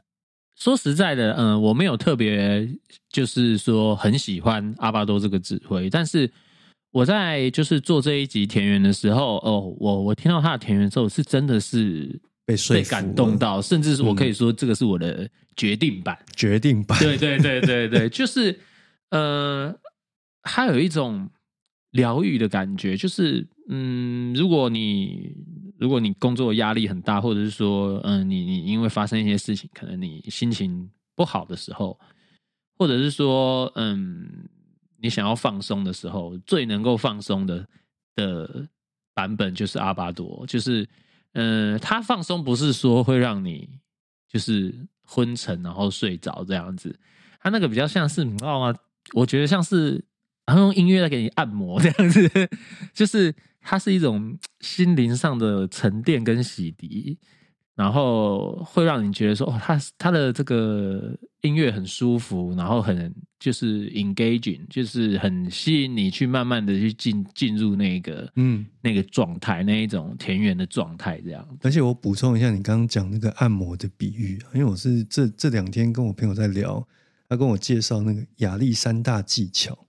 [0.55, 2.67] 说实在的，嗯，我没有特别
[3.11, 6.31] 就是说很喜欢阿巴多这个指挥，但是
[6.91, 16.17] 我在就是做这一集田园的时候，哦，我我听到他的田园之后，是真的是被被感动到，甚至是我可以说这个是我的决定版。
[16.35, 18.59] 决定版，对对对对对，就是
[19.11, 19.73] 呃，
[20.41, 21.29] 他有一种
[21.91, 25.35] 疗愈的感觉，就是嗯，如果你
[25.77, 31.99] 如果你工作压力很大，或者是说嗯，你你因为发生一些事情，可能你心情不好的时候，
[32.79, 34.27] 或者是说嗯，
[35.01, 37.67] 你想要放松的时候，最能够放松的
[38.15, 38.67] 的
[39.13, 40.87] 版本就是阿巴多，就是
[41.33, 43.69] 嗯，它放松不是说会让你
[44.27, 46.99] 就是昏沉然后睡着这样子，
[47.39, 48.75] 它那个比较像是你知道吗？
[49.13, 50.03] 我觉得像是。
[50.45, 52.27] 然后用音乐来给你按摩，这样子，
[52.91, 53.31] 就是
[53.61, 57.15] 它是一种心灵上的沉淀跟洗涤，
[57.79, 71.47] 然后会让你觉得说，哦，他他的这个音乐很舒服，然后很就是 engaging，就是很吸引你去慢慢的去进进入那个嗯那个状态，那一种田园的状态这样。
[71.61, 76.85] 而且我补充一下，你刚刚讲那个按摩的比喻，因为我是这这两天跟我朋友在聊，
[77.29, 79.87] 他跟我介绍那个亚历山大技巧。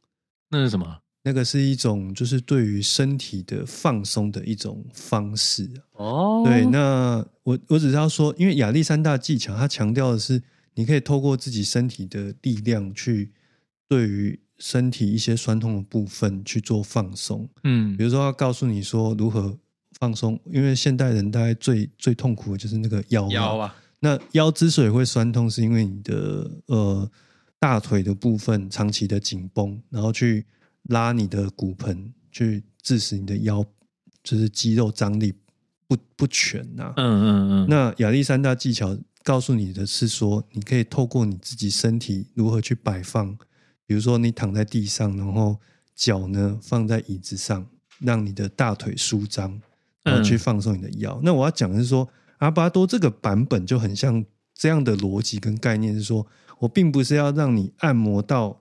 [0.49, 0.99] 那是什么？
[1.23, 6.43] 那个是一种，就是对于身体的放松的一种方式哦。
[6.45, 10.43] 对，那我我只是要说，因为亚历山大技巧，它强调的是，
[10.75, 13.33] 你可以透过自己身体的力量，去
[13.89, 17.49] 对于身体一些酸痛的部分去做放松。
[17.65, 19.59] 嗯，比如说，要告诉你说如何
[19.99, 23.77] 放松，因为现代人大概最最痛苦的就是那个腰腰啊。
[24.01, 27.11] 那腰之所以会酸痛，是因为你的呃。
[27.63, 30.47] 大腿的部分长期的紧绷，然后去
[30.85, 33.65] 拉你的骨盆，去致使你的腰
[34.23, 35.35] 就是肌肉张力
[35.87, 36.93] 不不全呐。
[36.97, 37.67] 嗯嗯嗯。
[37.69, 43.37] 那亚历山大技巧告诉你的是说，你可以透过你自己身体如何去摆放，
[43.87, 45.59] 比如说你躺在地上，然后
[45.95, 47.67] 脚呢放在椅子上，
[47.99, 49.61] 让你的大腿舒张，
[50.03, 51.21] 然后去放松你的腰。
[51.23, 56.27] 那我要讲的是说，阿巴多这个版本就很像这样的逻辑跟概念是说。
[56.61, 58.61] 我并不是要让你按摩到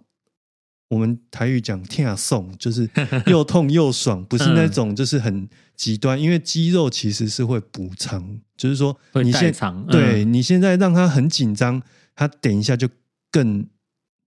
[0.90, 2.90] 我们台语讲“天啊送”，就是
[3.28, 6.22] 又痛又爽，不是那种就是很极端。
[6.22, 9.54] 因为肌肉其实是会补偿，就是说你现
[9.90, 11.82] 对你现在让他很紧张，
[12.16, 12.90] 他等一下就
[13.32, 13.66] 更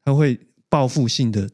[0.05, 1.51] 他会报复性的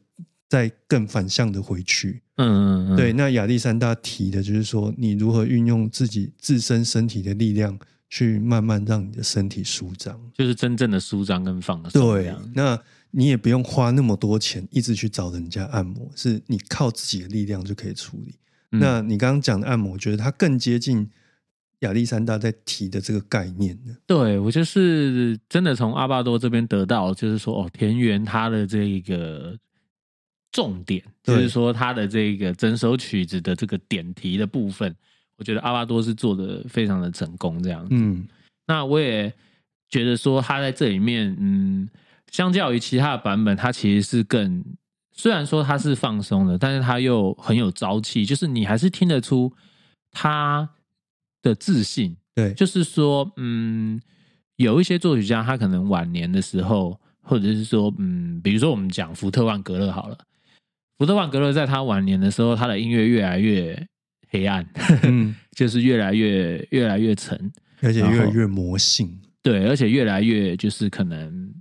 [0.47, 2.21] 再更反向的回去。
[2.37, 3.11] 嗯嗯嗯，对。
[3.13, 7.77] 那亚历山大提的就是说，你如何运用自己自身身体的力量。
[8.11, 12.01] 去慢慢让你的身体舒张，就是真正的舒张跟放松。
[12.01, 12.75] 对，那
[13.11, 18.35] 你也不用花那么多钱，一直去找人家按摩，是你靠自己的力量就可以处理。
[18.71, 21.09] 那你刚刚讲的按摩，我觉得它更接近
[21.79, 23.95] 亚历山大在提的这个概念呢。
[24.05, 29.57] 对我就是真的从阿巴多这边得到，就是说哦，田园它的这一个
[30.51, 34.95] 重点，就是说他的这个整首曲子的这个点题的部分。
[35.37, 37.89] 我觉得阿巴多是做的非常的成功，这样子。
[37.91, 38.27] 嗯，
[38.67, 39.33] 那我也
[39.89, 41.89] 觉得说他在这里面，嗯，
[42.31, 44.63] 相较于其他的版本，它其实是更
[45.11, 49.51] 虽然说它是放松的，但是它又很有朝气，就是你还是听得出
[50.11, 50.69] 他
[51.41, 52.15] 的自信。
[52.35, 53.99] 对，就是说，嗯，
[54.55, 60.17] 有一些作曲家，他可能晚年的时候，或者是说，嗯，比如说我们讲福特万格勒好了，
[60.97, 63.87] 福特万格勒在他晚年的时候，他的音乐越来越。
[64.31, 64.63] 黑暗，
[65.01, 71.51] 嗯， 就是越来越越来越沉，而且越来越魔性，对，而且越来越就是可能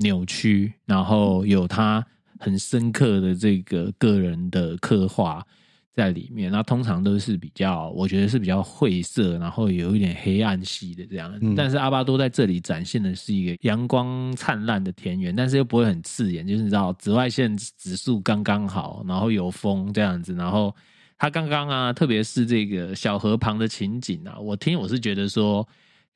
[0.00, 2.04] 扭曲，然后有他
[2.38, 5.46] 很深刻的这个个人的刻画
[5.94, 6.50] 在里面。
[6.50, 11.32] 那通常都是比较，我觉得是比较晦涩，然后有一点黑暗系的这样。
[11.56, 20.74] 但是阿巴多在这里展现的是一个阳光灿烂的田园，但是又不会很刺眼，就是你知道紫外线指数刚刚好，然后有风这样子，然后。
[21.22, 25.68] 他刚刚啊，特别是这个小河旁的情景啊，我听我是觉得说，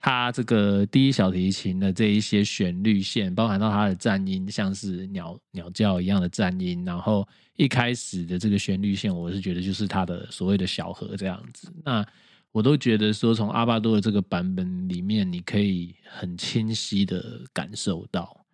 [0.04, 11.72] 他这个第一小提琴的这一些旋律线，包含到他的颤音，像是鸟鸟叫一样的颤音，然后一开始的这个旋律线，我是觉得就是他的所谓的小河这样子。
[11.82, 12.04] 那
[12.52, 18.44] 我都觉得说，从阿巴多的这个版本里面，你可以很清晰的感受到，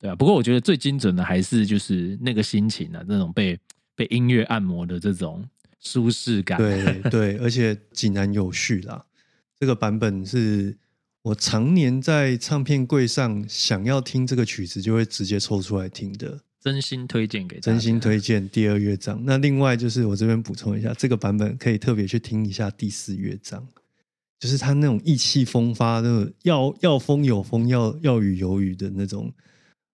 [0.00, 0.16] 对啊。
[0.16, 3.56] 不过我觉得最精准的还是就是那个心情啊，那种被
[3.94, 5.48] 被音乐按摩的这种。
[5.78, 9.00] 舒适感，对对，而且井然有序啦。
[9.60, 10.76] 这个版本是
[11.22, 16.40] 我常年在唱片柜上想要听这个曲子，就会直接抽出来听的。
[16.60, 19.22] 真心推荐给真心推荐第二乐章。
[19.24, 23.66] 那另外就是我这边补充一下，这个版本可以特别去听一下第四乐章，
[24.38, 29.32] 就是他那种意气风发的，要要风有风，要要雨有雨的那种，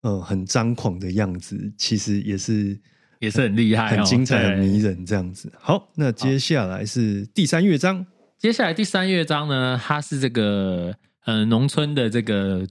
[0.01, 2.79] 呃，很张狂的样子，其实也是。
[3.21, 5.51] 也是很厉害，很精彩、很迷人这样子。
[5.59, 8.05] 好，那接下来是第三乐章。
[8.37, 10.95] 接下来第三乐章呢，它是这个
[11.29, 12.65] 呃农村的这个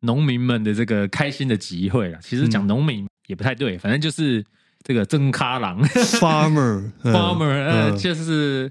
[0.00, 2.18] 农民们的这个开心的集会了。
[2.20, 4.44] 其实讲农民也不太对，反正就是
[4.82, 5.82] 这个曾咖郎。
[5.84, 7.12] Farmer 嗯。
[7.14, 7.96] Farmer，呃，嗯。
[7.96, 8.70] 就是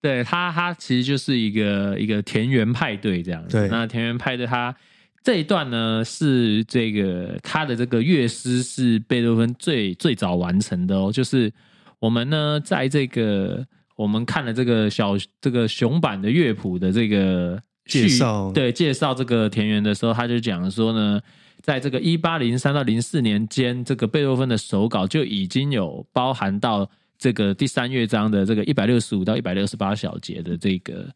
[0.00, 3.56] 对他，他其实就是一个一个田园派对这样子。
[3.56, 3.68] 对。
[3.68, 4.74] 那田园派对他
[5.22, 11.52] 这一段呢，是这个他的这个乐师是贝多芬最最早完成的哦，就是
[12.00, 13.64] 我们呢在这个
[13.94, 21.20] 我们看了这个小这个熊版的乐谱的这个序介绍对介绍这个田园的时候，他就讲说呢。
[21.62, 31.08] 在这个一八零三到零四年间，这个贝多芬的手稿就已经有包含到这个第三乐章的这个一百六十五到一百六十八小节的这个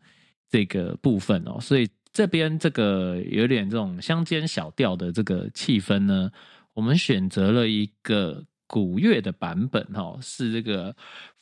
[0.49, 6.31] 这个部分哦，所以这边这个有点这种乡间小调的这个气氛呢，
[6.75, 10.95] 我们选择了一个古乐的版本哈、哦，是这个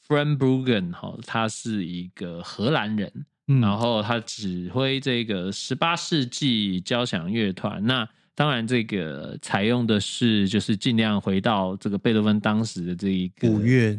[0.08, 7.84] Frank Bruggen 哈、哦，他是一个荷兰人，嗯然后他指挥这个十八世纪交响乐团。
[7.84, 13.96] 那当然，这个采用的是就是尽量回到这个贝多芬当时的这一个古乐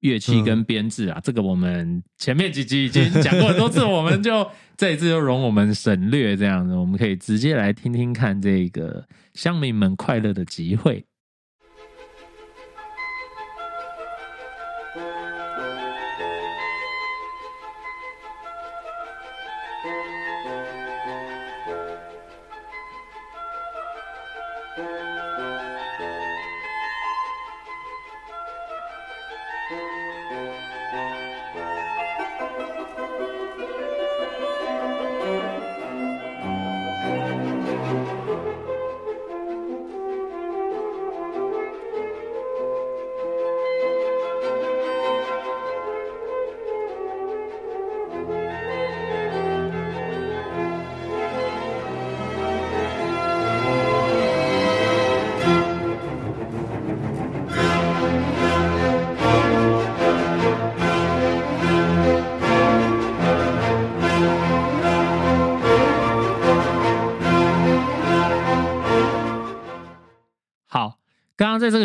[0.00, 11.04] 乐器跟编制啊，这个我们前面几集已经讲过很多次， 我们就这一次就容我们省略这样子，我们可以直接来听听看这个乡民们快乐的集会。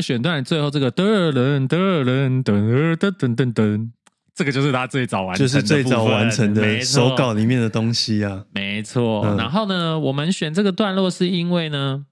[0.10, 3.90] 选段最后，这个噔噔噔噔噔噔噔噔噔，
[4.34, 8.44] 这个就是他最早完成的就是最早完成的手稿里面的东西啊。
[8.52, 12.04] 没错，嗯然后呢，我们选这个段落是因为呢，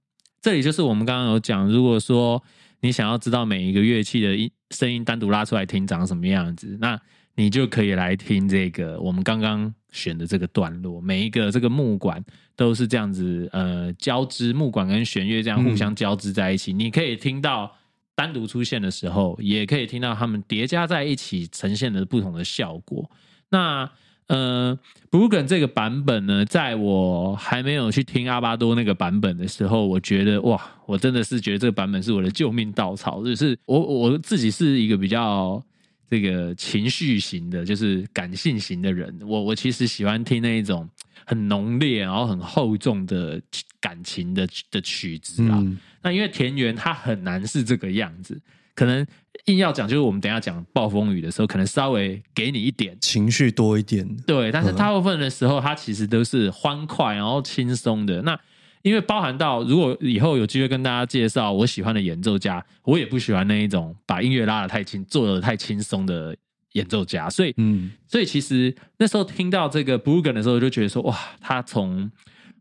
[0.43, 2.43] 这里就是我们刚刚有讲，如果说
[2.81, 7.01] 你想要知道每一个乐器的音声音单独拉出来听长什么样子，那
[7.33, 12.23] 你就可以来听这个我们刚刚选的这个段落，每一个这个木管
[12.55, 17.75] 都是这样子，呃，交织木管跟弦乐这样互相交织在一起，你可以听到。
[18.17, 23.07] 单独出现的时候，也可以听到它们叠加在一起呈现的不同的效果。
[23.49, 23.87] 那
[24.25, 24.77] 呃
[25.11, 33.23] b r u g e n 这个版本呢，在我还没有去听阿巴多那个版本的时候，我觉得哇，我真的是觉得这个版本是我的救命稻草。
[33.23, 35.63] 就是我我自己是一个比较
[36.09, 39.15] 这个情绪型的，就是感性型的人。
[39.21, 40.89] 我我其实喜欢听那一种
[41.27, 43.39] 很浓烈然后很厚重的
[43.81, 45.59] 感情的的曲子啊。
[45.59, 48.41] 嗯，那因为田园它很难是这个样子，
[48.73, 49.05] 可能
[49.45, 54.07] 硬要讲，就是我们等一下讲暴风雨的时候，可能稍微给你一点情绪多一点。
[54.25, 58.21] 对，但是嗯大部分的时候，它其实都是欢快然后轻松的。
[58.21, 58.39] 那
[58.83, 66.33] 因为包含到，如果以后有机会跟大家介绍我喜欢的演奏家，我也不喜欢那一种把音乐拉得太轻、做得太轻松的
[66.73, 72.09] 演奏家，所以嗯，所以其实那时候听到这个 Brugen 的时候，就觉得说哇，他从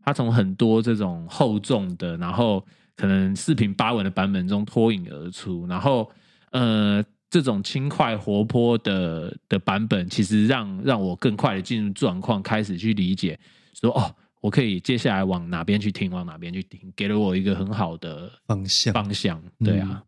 [0.01, 6.09] 他从很多这种厚重的，然后可能四平八稳的版本中脱颖而出，然后
[6.51, 13.37] 呃这种轻快活泼的的版本，其实让让我更快的进入状况，开始去理解
[13.73, 18.93] 说哦，我可以接下来往哪边去听，往哪边去听，给了我一个很好的方向。
[18.93, 19.43] 方向。
[19.59, 20.01] 对啊，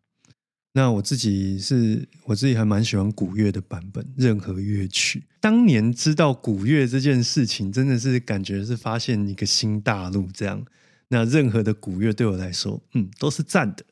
[0.72, 5.24] 那我自己是我自己还蛮喜欢古乐的版本，任何乐曲。
[5.40, 10.64] 当年知道古乐这件事情，真的是感觉是发现一个新大陆这样。
[11.08, 13.84] 那任何的古乐对我来说，嗯，都是赞的。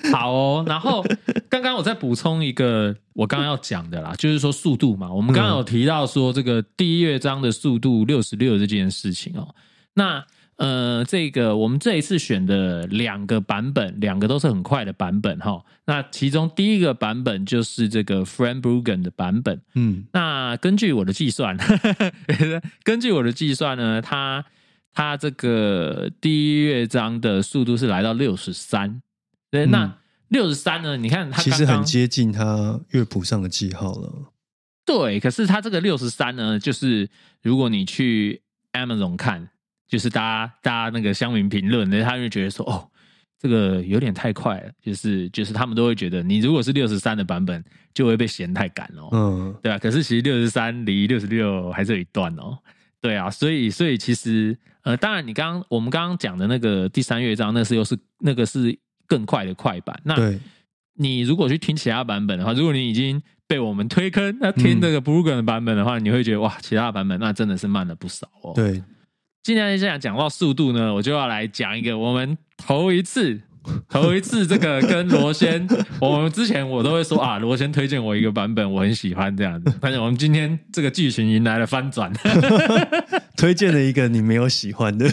[0.12, 1.02] 好哦，然后
[1.48, 5.10] 刚刚我再补充一个我刚刚要讲的啦，就是说速度嘛。
[5.10, 9.54] 我们刚刚有提到说这个第一乐章的速度六十六这件事情哦。
[9.94, 10.22] 那
[10.56, 21.56] 呃，这个我们这一次选的两个版本，两个都是很快的版本哈、那其中第一个版本就是这个 Frank Brugen 的版本，嗯那根据我的计算，
[22.82, 24.44] 根据我的计算呢，它
[24.94, 29.02] 它这个第一乐章的速度是来到六十三。
[29.50, 29.98] 对，嗯那
[30.28, 30.96] 六十三呢？
[30.96, 34.32] 你看它其实很接近它乐谱上的记号了。
[34.86, 37.08] 对，可是它这个六十三呢，就是
[37.42, 38.40] 如果你去
[38.72, 39.50] Amazon 看，
[39.88, 42.88] 就是大家大家那个乡民评论那，他就觉得说，哦，
[43.38, 47.64] 这个有点太快了，就是就是他们都会觉得你如果是六十三的版本，
[47.94, 52.58] 就会被嫌太赶哦，嗯，对啊，可是其实六十三离六十六还是有一段哦，
[53.00, 60.16] 对啊，所以所以其实呃，当然你刚刚我们刚刚讲的那个第三乐章，那是又是那个是更快的快板，那，
[60.98, 68.82] 你如果去听其他版本的话，如果你已经被我们推坑，那听这个 Brugen 的版本的话，你会觉得哇，其他版本那真的是慢了不少哦。，对，
[69.46, 73.40] 今天这样讲到速度呢，我就要来讲一个我们头一次。
[73.88, 75.64] 头一次这个跟罗先，
[76.00, 79.72] 我们之前我都会说啊，罗先推荐我一个版本，我很喜欢这样子。
[79.80, 82.12] 但是我们今天这个剧情迎来了翻转，
[83.38, 85.08] 推荐了一个你没有喜欢的，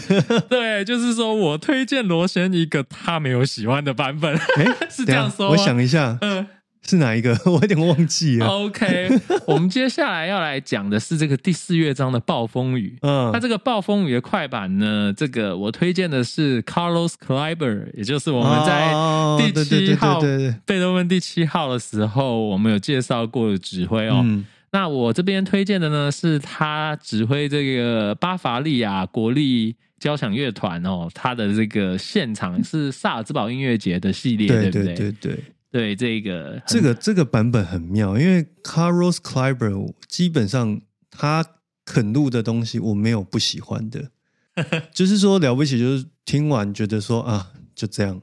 [0.50, 6.44] 对，就是说我推荐罗先一个他没有喜欢的版本，哎，是这样说吗我想一下，嗯。
[6.86, 7.36] 是哪一个？
[7.46, 8.46] 我有点忘记了。
[8.46, 9.08] OK，
[9.46, 12.96] 我们接下来要来讲的是这个第四乐章的暴风雨。
[13.02, 15.12] 嗯那，这个暴风雨的快板呢？
[15.16, 20.20] 这个我推荐的是 Carlos Kleiber，也就是我们在哦第七号
[20.66, 24.20] 贝多芬第七号的时候，我们有介绍过的指挥哦。
[24.24, 34.84] 嗯那我这边推荐的呢，是他指挥这个巴伐利亚国立交响乐团哦，他的这个现场是萨尔兹堡音乐节的系列，对不对？
[34.86, 35.38] 对对对，
[35.74, 41.44] 对这个这个这个版本很妙，因为 Carlos Kleiber 基本上他
[41.84, 44.12] 肯录的东西我没有不喜欢的，
[44.94, 48.20] 就是说了不起，就是听完觉得说啊就这样，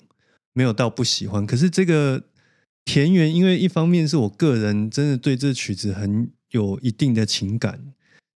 [0.53, 1.45] 没有到不喜欢。
[1.45, 2.23] 可是这个
[2.85, 7.93] 田园，因为一方面是我个人真的对这曲子很有一定的情感，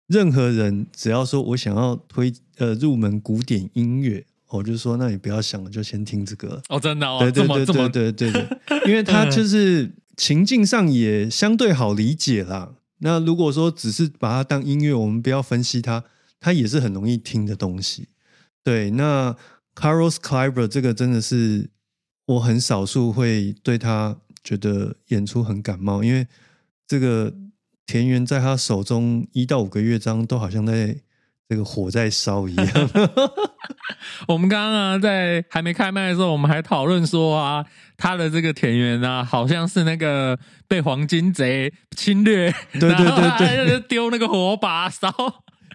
[0.07, 6.61] 任何人只要说我想要推呃入门古典音乐，我就说那你不要想了，就先听这个。
[6.69, 12.73] 哦，真的哦，对对对对对对对，因为他 就是情境上也相对好理解啦。
[12.99, 16.03] 那如果说只是把它当音乐，我们不要分析它，
[16.39, 18.07] 它也是很容易听的东西。
[18.63, 19.35] 对，那
[19.75, 21.69] Carlos Kleiber 这个真的是
[22.25, 26.25] 我很少数会对他觉得演出很感冒，因为
[26.87, 27.33] 这个
[27.85, 30.95] 田园在他手中一到五个乐章都好像在
[31.47, 32.67] 这个火在烧一样。
[34.27, 37.65] 我们刚刚啊，在还没开麦的时候，我们还讨论说啊，
[37.97, 40.37] 他的这个田园啊，好像是那个
[40.67, 45.11] 被黄金贼侵略，对对对对就丢那个火把烧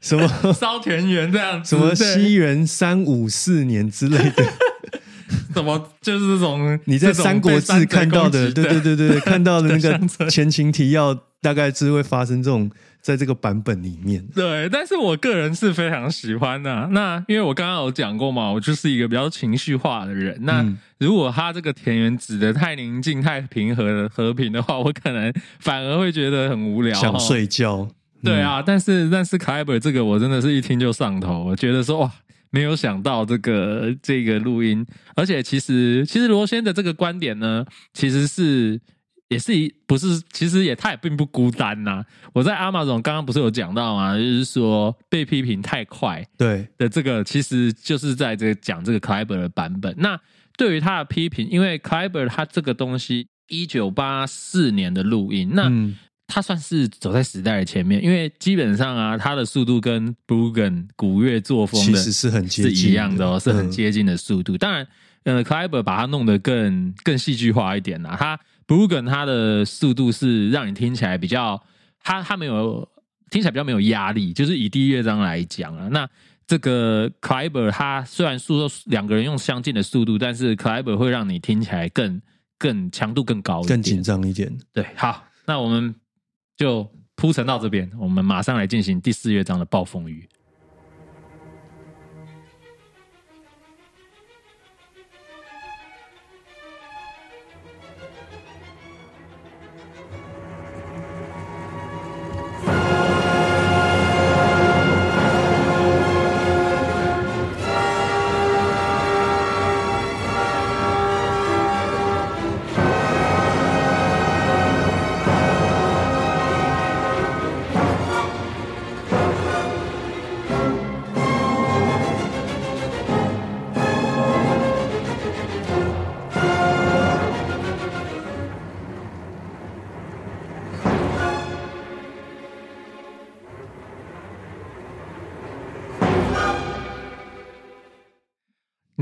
[0.00, 4.44] 什么烧田园这样子，什么西元三五四年之类的。
[5.54, 12.70] 怎么就是这种你在《三国志看到的，对对对对， 看到的那个前情提要，大概是会发生这种
[13.00, 14.26] 在这个版本里面。
[14.34, 20.36] 对，但是我个人是非常喜欢的、那因为我刚刚有讲过嘛，我就是一个比较情绪化的人。
[20.42, 20.78] 那、嗯。
[20.98, 27.88] 如果他这个田园指的太宁静、太平和和平的话，我可能反而会觉得很无聊，想哦睡觉，
[28.22, 32.12] 对啊，但是但是凯本这个我真的是一听就上头，我觉得说哇，
[32.50, 34.86] 没有想到这个这个录音，
[35.16, 37.64] 而且其实其实罗先的这个观点呢，
[37.94, 38.78] 其实是
[39.30, 42.04] 也是一不是，其实也他也并不孤单呐、
[42.34, 44.14] 我在阿玛总刚刚不是有讲到吗？
[44.16, 49.94] 就是说被批评太快对，的这个，其实就是在这个讲这个 Kleiber 的版本。
[49.96, 50.20] 那
[50.58, 55.68] 对于他的批评，因为 Kleiber 他这个东西一九八四年的录音，那。
[55.70, 55.96] 嗯，
[56.32, 64.56] 他算是走在时代的前面，因为基本上啊，他的速度跟 Brugen 古乐作风的其实是很接是一样的哦，是很嗯接近的速度。
[64.56, 64.86] 当然，
[65.24, 68.14] 呃 c l i b e r 把它弄得更更戏剧化一点啦。
[68.16, 68.38] 他
[68.70, 71.60] Brugen 他的速度是让你听起来比较，
[72.00, 72.88] 他他没有
[73.28, 76.08] 听起来比较没有压力，就是以第一乐章来讲啊，那。
[76.46, 82.20] 这个 c l i b e r 他虽然速度两个人用相近的速度，但是 c l i b e r 会让你听起来更
[82.58, 84.52] 更强度更高一点，更紧张一点。
[84.72, 85.94] 对，好，那我们
[86.56, 90.28] 就铺陈到这边，我们马上来进行第四乐章的暴风雨。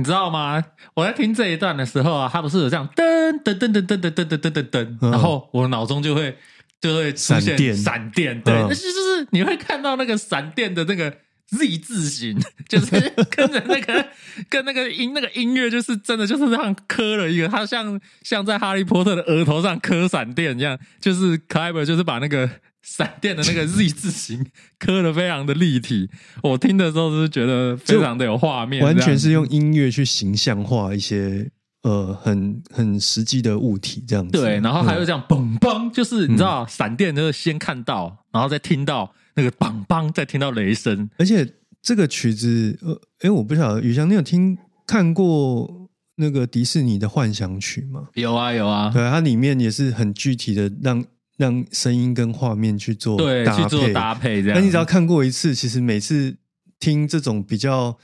[0.09, 0.65] 知道吗？
[0.95, 5.11] 我在听这一段的时候啊，它不是有这样噔噔噔噔噔噔噔噔噔噔噔，嗯。
[5.11, 6.37] 然后我脑中就会
[6.81, 7.77] 就会出现闪电。
[7.77, 8.67] 闪电，对，嗯。
[8.69, 11.11] 那、就是就是你会看到那个闪电的那个
[11.51, 12.39] Z 字形，
[12.69, 12.91] 就是
[13.31, 14.07] 跟着那个
[14.51, 22.49] 跟那个音那个音乐，就是真的就是这样磕了一个，他像像在哈利波特的额头上磕闪电一样，就是 Cliver 就是把那个
[22.83, 24.47] 闪电的那个 Z 字形
[24.79, 26.09] 刻的非常的立体。
[26.43, 31.51] 我听的时候就是觉得非常的有画面，完全是用音乐去形象化一些
[31.83, 34.33] 呃很很实际的物体这样子。
[34.33, 41.09] 对，然后还有嗯这样嘣嘣，就是你知道闪电就是先看到，然后再听到那个嘣嘣，再听到雷声。
[41.19, 41.47] 而且
[41.83, 44.57] 这个曲子，呃，哎，我不晓得，雨翔，你有听
[44.87, 48.09] 看过那个迪士尼的幻想曲吗？
[48.15, 51.05] 有啊有啊，对，它里面也是很具体的让
[51.39, 53.63] 让声音跟画面去做对，搭配。
[53.63, 54.59] 去做搭配这样。
[54.59, 56.37] 那你只要看过一次，其实每次
[56.79, 57.97] 听这种比较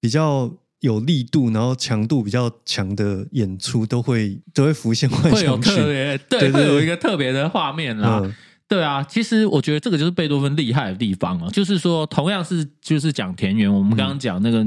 [0.00, 0.50] 比较
[0.80, 5.60] 有力度，然后强度比较强的演出，都会都会浮现幻会有想。
[5.60, 8.20] 特别对，会有一个特别的画面啦。
[8.22, 8.32] 嗯，
[8.68, 14.64] 对啊，其实我觉得这个就是贝多芬厉害的地方啊，就是说同样是就是讲田园，我们刚刚讲那个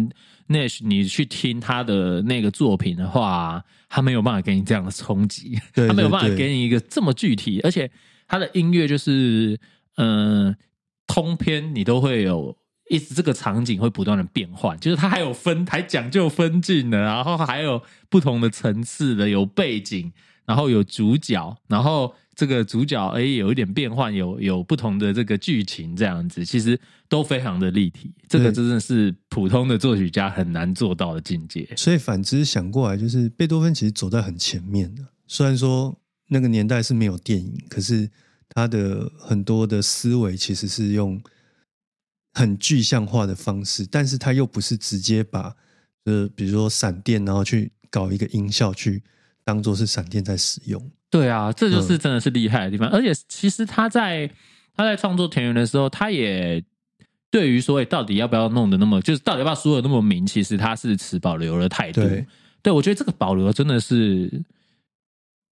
[0.51, 7.89] Nash，你去听他的那个作品的话，他没有办法给你这样的冲击，对他没有办法给你一个这么具体，而且
[8.27, 9.59] 他的音乐就是
[9.95, 10.55] 嗯、呃
[11.07, 12.55] 通篇你都会有。
[12.89, 20.11] 一直这个场景会不断的变换，就是他还有分，还讲究分镜的，然后还有不同的层次的，有背景，
[20.45, 26.79] 然后有主角，然后这个主角哎有一点变换，有有不同的这个剧情，这样子其实
[27.09, 28.11] 都非常的立体。
[28.27, 31.67] 这个真的是普通的作曲家很难做到的境界。
[31.75, 35.03] 所以反之想过来，就是贝多芬其实走在很前面的。
[35.27, 35.95] 虽然说
[36.29, 38.09] 那个年代是没有电影，可是
[38.49, 41.21] 他的很多的思维其实是用
[42.33, 45.53] 很具象化的方式，但是他又不是直接把
[46.05, 49.03] 呃，比如说闪电，然后去搞一个音效去
[49.43, 50.91] 当做是闪电在使用。
[51.11, 52.89] 对啊，这嗯就是真的是厉害的地方。
[52.89, 54.27] 而且其实他在
[54.75, 56.63] 他在创作田园的时候，他也
[57.29, 62.01] 对于说，哎，到底要不要弄得那么，就是到底要不要说的那么明，其实他是持保留的态度。
[62.01, 62.25] 对
[62.63, 64.41] 对我觉得这个保留真的是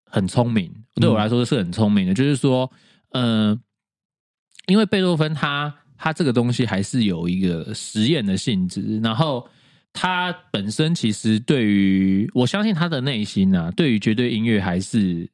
[0.05, 2.14] 很聪明，对我来说是很聪明的。
[2.14, 2.72] 就是说，
[3.12, 3.60] 嗯、
[4.68, 9.45] 因为贝多芬他他这个东西还是有一个实验的性质，然后
[9.91, 15.30] 他本身其实对于我相信他的内心啊，对于绝对音乐还是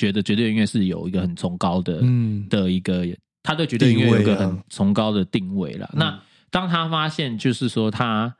[0.00, 3.04] 觉得绝对音乐是有一个很崇高的，嗯的一个，
[3.42, 5.90] 他对绝对音乐有一个很崇高的定位了。
[5.92, 6.18] 那
[6.50, 8.34] 当他发现，就是说他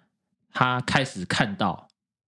[0.51, 1.87] 他开始看到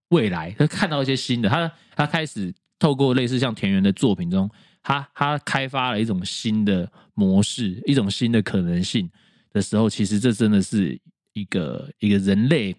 [0.09, 4.47] 未来，他看到一些新的，他他开始透过类似像田园的作品中，
[4.83, 9.09] 他他开发了一种新的模式，一种新的可能性
[9.51, 10.95] 的时候，其实这真的是
[11.33, 12.75] 一个一个人类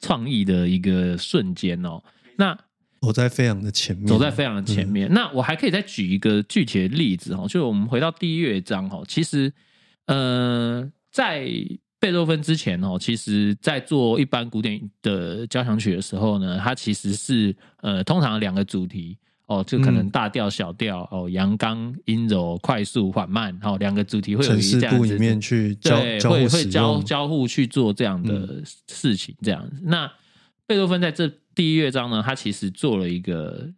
[0.00, 2.02] 创意的一个瞬间哦。
[2.38, 2.58] 那
[3.02, 5.12] 走在非常的前面，走在非常的前面。
[5.12, 9.52] 那我还可以再举一个具体的例子哈，就是我们回到第一乐章哈，其实
[10.06, 11.46] 呃，在
[12.00, 19.18] 贝多芬之前哦，其实在做一般古典的交响曲的时候呢，它其实是呃通常两个主题。
[19.46, 27.02] 哦，就可能嗯大调、小调，哦，阳刚、阴柔、快速、缓慢，哦，两个主题会有一这样子里面去交对，交会会交。
[27.02, 29.76] 交互去做这样的事情，这样子。
[29.82, 30.10] 那
[30.66, 33.68] 贝多芬在这第一乐章呢，它其实做了一个，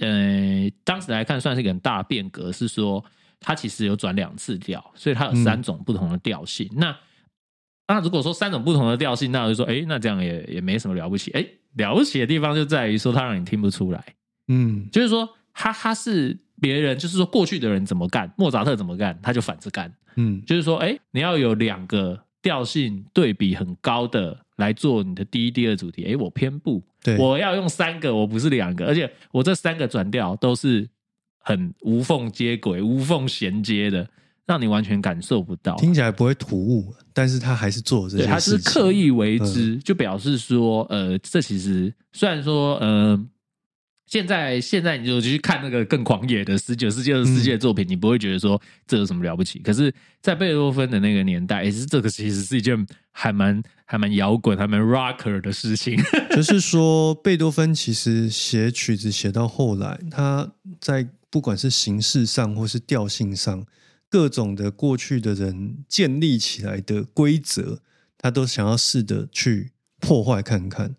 [0.00, 3.04] 呃，当时来看算是一个很大的变革，是说
[3.40, 6.68] 它其实有转两次调，所以它有三种不同的调性。
[6.74, 6.96] 那
[7.86, 11.30] 那如果说三种不同的调性，那我就说，哎，那这样也也没什么了不起。
[11.30, 11.46] 哎，
[11.76, 14.04] 了不起的地方就在于说，它让你听不出来。
[14.48, 19.92] 嗯，就是说，他他是别人，就是说过去的人怎么干，莫扎特怎么干，他就反着干。
[20.16, 26.04] 嗯，就是说，哎，你要有两个调性对比很高的来做你的第一、第二主题。
[26.04, 30.88] 哎，我偏不，对，我要用三个，我不是两个，而且我这三个转调都是
[31.40, 34.08] 很无缝接轨、无缝衔接的，
[34.46, 35.74] 让你完全感受不到。
[35.76, 38.58] 听起来不会突兀，但是他还是做了这些事情。
[38.58, 43.18] 是刻意为之，就表示说，呃，这其实虽然说，呃，
[44.08, 49.58] 现在现在你就去看那个更狂野的十九世纪、二十世纪的作品，你不会觉得说这有什么了不起。
[49.58, 55.94] 可是，在贝多芬的那个年代，也是这个其实是一件还蛮还蛮摇滚、还蛮 rocker 的事情。
[56.34, 60.50] 就是说，贝多芬其实写曲子写到后来，他
[60.80, 63.66] 在不管是形式上或是调性上，
[64.08, 67.82] 各种的过去的人建立起来的规则，
[68.16, 70.96] 他都想要试着去破坏看看。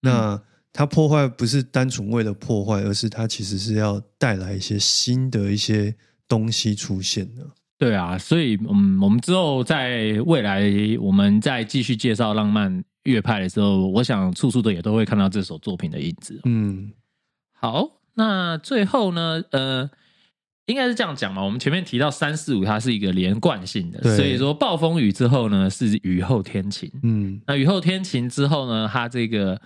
[0.00, 5.94] 那他破坏不是单纯为了破坏，而是它其实是要带来一些新的一些
[6.28, 7.46] 东西出现的。
[7.76, 16.38] 对啊，所以嗯，我们之后在未来我们再继续介绍浪漫乐派的时候，我想处处的也都会看到这首作品的影子。
[16.44, 16.92] 嗯，
[17.52, 19.90] 好，那最后呢，呃，
[20.66, 21.42] 应该是这样讲嘛。
[21.42, 26.88] 我们前面提到三四五，它是一个连贯性的，所以说暴风雨之后呢是雨后天晴。
[27.02, 29.58] 嗯那雨后天晴之后呢，它这个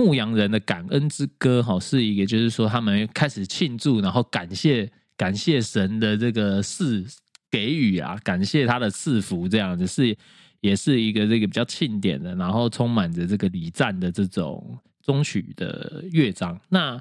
[0.00, 7.04] 牧羊人的感恩之歌，哈，是一个就是说他们开始庆祝，然后感谢感谢神的这个赐
[7.50, 10.16] 给予啊，感谢他的赐福，这样子是
[10.62, 16.58] 也是一个这个比较庆典的，然后充满着这个礼赞的这种中曲的乐章。
[16.70, 16.98] 那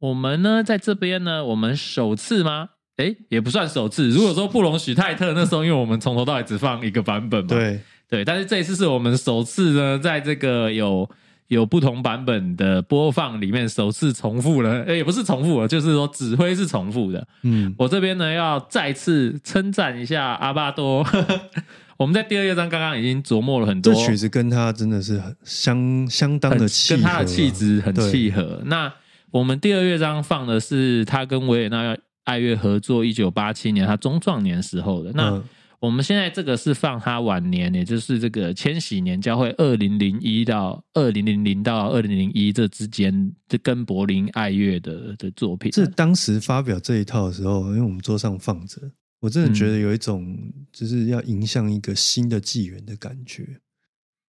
[0.00, 2.70] 我们呢，在这边呢，我们首次吗？
[2.96, 4.08] 诶，也不算首次。
[4.08, 11.08] 如果说布隆许泰特那时候，因为我们从头到尾只放一个版本嘛，对，对，但是这一次是我们首次呢，在这个有
[11.52, 17.26] 有不同版本的播放里面，首次重复了，诶也不是重复了，就是说指挥是重复的。
[17.42, 21.06] 嗯我这边呢要再次称赞一下阿巴多，
[21.98, 28.62] 我们在第二乐章刚刚已经琢磨了很多，这曲子跟他真的是很相相当的契合啊，跟他的气质很契合。
[28.64, 28.90] 那
[29.30, 31.94] 我们第二乐章放的是他跟维也纳
[32.24, 35.12] 爱乐合作，一九八七年他中壮年时候的。
[35.12, 35.44] 那、嗯
[35.82, 45.72] 我们现在这个是放他晚年，也就是这个千禧年交会二零零一到二零零零到二零零一这之间，这跟柏林爱乐的的作品。
[45.72, 48.80] 这当时发表这一套的时候，因为我们桌上放着，
[49.18, 50.38] 我真的觉得有一种
[50.72, 53.42] 就是要迎向一个新的纪元的感觉，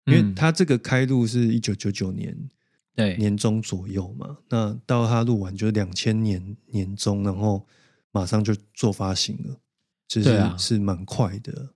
[0.03, 0.35] 因为嗯。
[0.35, 2.37] 他这个开录是一九九九年
[2.93, 3.15] 对。
[3.15, 7.65] 年中左右嘛，那到他录完就是两千年年中，然后
[8.11, 9.57] 马上就做发行了，
[10.07, 11.69] 其实啊是蛮快的。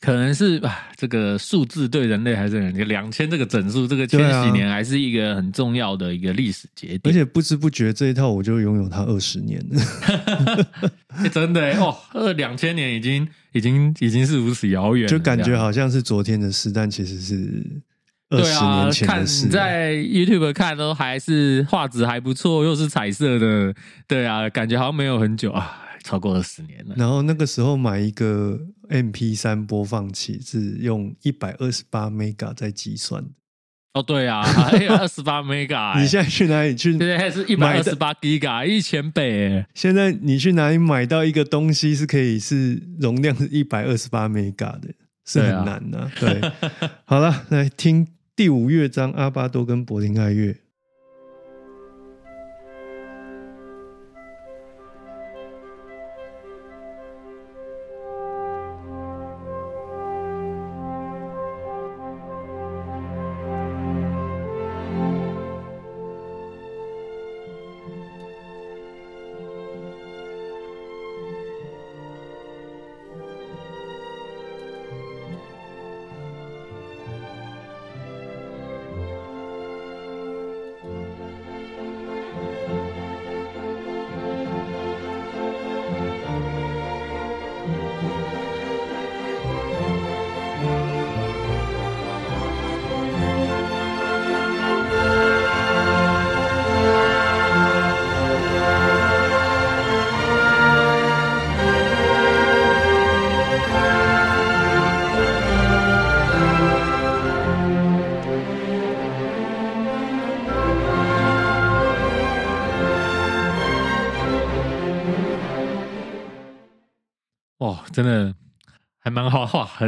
[0.00, 7.00] 可能是吧，这个数字对人类还是很两千这个整数，这个千禧年还是一个很重要的一个历史节点。
[7.04, 9.82] 而且不知不觉这一套我就拥有它二十年了，
[11.22, 17.62] 欸真的欸哦，二两千年已经已经已经是如此遥远，就感觉好像是昨天的事，但其实是
[18.30, 19.44] 二十对啊年，前看的事。
[19.44, 23.74] 你在 YouTube 看都还是画质还不错，又是彩色的，
[24.08, 26.94] 对啊，感觉好像没有很久啊，超过二十年了。
[26.96, 33.30] 然后那个时候买一个 MP 三播放器是用一百二十八 mega 在计算的。
[33.92, 34.40] 哦，对啊，
[35.00, 36.92] 二十八 mega，欸你现在去哪里去？
[36.92, 44.94] 现在是一百二十八 Giga，一千倍欸，现在你去哪里买到一个东西是可以是容量是一百二十八 mega 的，
[45.26, 46.40] 是很难的、对，
[47.04, 50.56] 好了，来听第五乐章阿巴多跟柏林爱乐。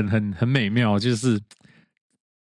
[0.09, 1.41] 很很很美妙，就是，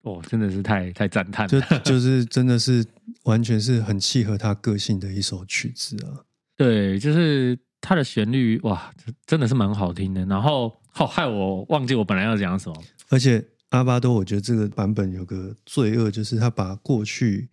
[0.03, 1.67] 哦，真的是太太赞叹就了。
[1.85, 2.85] 就 是真的是
[3.25, 6.25] 完全是很契合他个性的一首曲子啊。
[6.57, 8.93] 对，就是它的旋律，哇，
[9.27, 10.25] 真的是蛮好听的。
[10.27, 12.83] 然后，好、害我忘记我本来要讲什么。
[13.09, 17.49] 而且阿巴多，我觉得这个版本有个罪恶，就是他把过去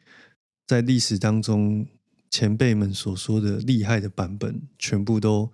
[0.66, 1.88] 在历史当中
[2.30, 5.52] 前辈们所说的厉害的版本全部都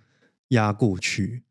[0.50, 1.44] 压过去。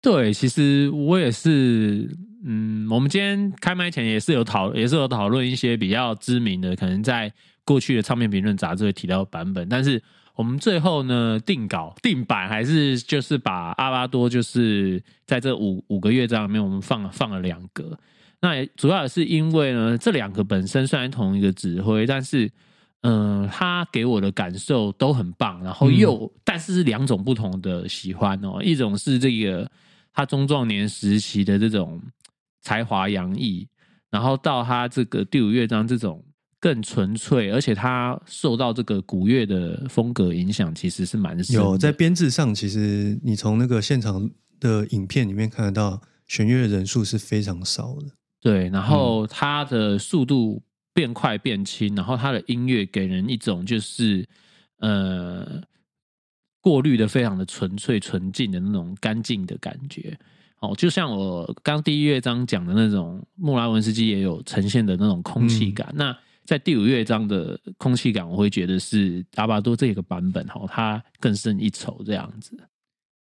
[0.00, 2.08] 对，其实我也是，
[2.44, 7.32] 嗯，我们今天开麦前也是有讨，也是有讨论一些比较知名的，可能在
[7.64, 10.00] 过去的唱片评论杂志会提到的版本，但是
[10.36, 17.98] 我们最后呢定稿定版还是就是把阿拉多就是在这五五个乐章里面，我们放了放了两个，
[18.40, 22.48] 那也主要也是因为呢，这两个本身虽然同一个指挥，但是
[23.00, 29.68] 嗯、呃，他给我的感受都很棒，然后又、但是是两种不同的喜欢哦，一种是这个
[30.18, 32.02] 他中壮年时期的这种
[32.60, 33.68] 才华洋溢，
[34.10, 36.24] 然后到他这个第五乐章这种
[36.58, 41.38] 更纯粹，而且他受到这个古乐的风格影响，其实是蛮。
[41.52, 48.08] 有在编制上，其实你从那个现场的影片里面看得到，弦乐的人数是非常少的。
[48.40, 50.60] 对，然后它的速度
[50.92, 54.28] 变快变轻，然后它的音乐给人一种就是
[54.78, 55.62] 呃
[56.68, 60.14] 过滤的非常的纯粹纯净的那种干净的感觉。
[60.58, 65.90] 哦，就像我刚第一乐章讲的那种，穆拉文斯基也有呈现的那种空气感。
[65.94, 66.14] 那
[66.44, 72.54] 在第五乐章的空气感，我会觉得是阿巴多这个版本哈，它更胜一筹这样子。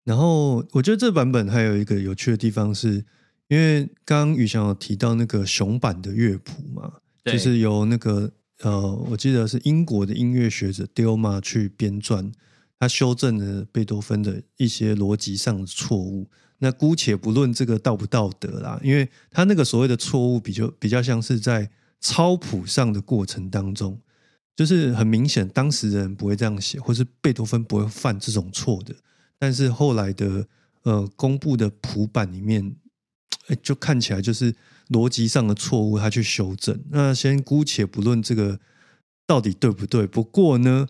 [0.05, 3.03] 然后我觉得这版本还有一个有趣的地方是，
[3.49, 8.31] 因为刚刚宇翔有提到那个熊版的乐谱嘛，对就是由那个
[8.61, 12.31] 呃，我记得是英国的音乐学者 Dilma 去编撰，
[12.83, 16.29] 他修正了贝多芬的一些逻辑上的错误。
[16.57, 21.69] 那姑且不论这个道不道德啦，因为他那个所谓的错误，比较比较像是在
[22.01, 23.97] 抄谱上的过程当中，
[24.53, 28.93] 就是很明显当时人不会这样写，或是贝多芬不会犯这种错的。
[29.39, 30.45] 但是后来的
[30.83, 32.75] 呃公布的谱版里面，
[33.61, 34.53] 就看起来就是
[34.89, 36.77] 逻辑上的错误，他去修正。
[36.91, 38.59] 那先姑且不论这个
[39.25, 40.87] 到底对不对，不过呢，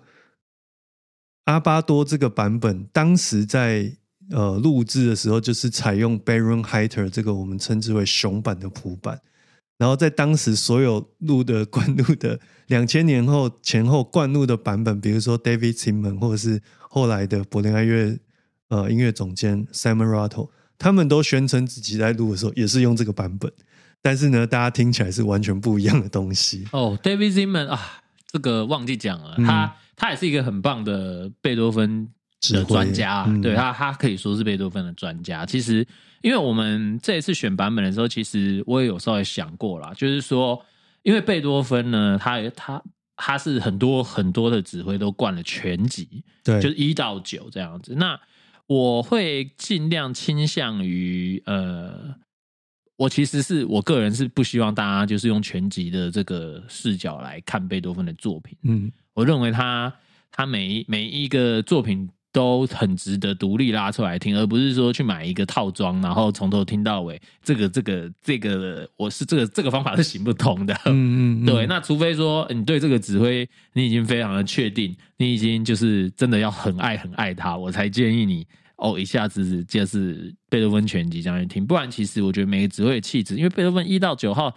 [1.46, 3.92] 阿巴多这个版本当时在
[4.32, 9.20] 呃录制的时候，就是采用 Baron Hiter 这个我们称之为熊版的谱版。
[9.78, 18.18] 然后在当时所有录的 灌录的两千年后前后灌录的版本，比如说 David SIMMON 或者是后来的柏林爱乐
[18.70, 23.52] 呃音乐总监 Simon Rattle，他们都宣称自己在录的时候也是用这个版本，
[24.02, 26.66] 但是呢，大家听起来是完全不一样的东西。
[26.72, 28.03] 哦，David SIMMON 啊，
[28.34, 32.10] 这个忘记讲了，嗯他他也是一个很棒的贝多芬
[32.52, 35.46] 的专家，嗯对他他可以说是贝多芬的专家。
[35.46, 35.88] 其实，
[36.24, 40.66] 因为我们这一次选版本的时候，其实我也有稍微想过啦，就是说，
[41.04, 42.84] 因为贝多芬呢，他他
[43.16, 47.94] 他是很多很多的指挥都灌了全集，对，就是一到九这样子。
[47.96, 48.20] 那
[48.66, 52.16] 我会尽量倾向于呃，
[52.96, 58.58] 我其实是我个人是不希望大家就是用全集的这个视角来看贝多芬的作品。
[58.64, 59.94] 嗯我认为他
[60.32, 67.22] 他每一每一个作品都很值得独立拉出来听，而不是说去买一个套装，然后从头听到尾。
[67.44, 70.74] 这个这个这个，我是这个这个方法是行不通的。
[70.86, 78.48] 嗯嗯，对，那除非说你对这个指挥你已经非常的确定，你已经就是真的要很爱很爱他，我才建议你
[78.84, 81.66] 哦一下子就是贝多芬全集这样去听。
[81.66, 84.54] 不然，其实我觉得每个指挥的气质，因为贝多芬一到九号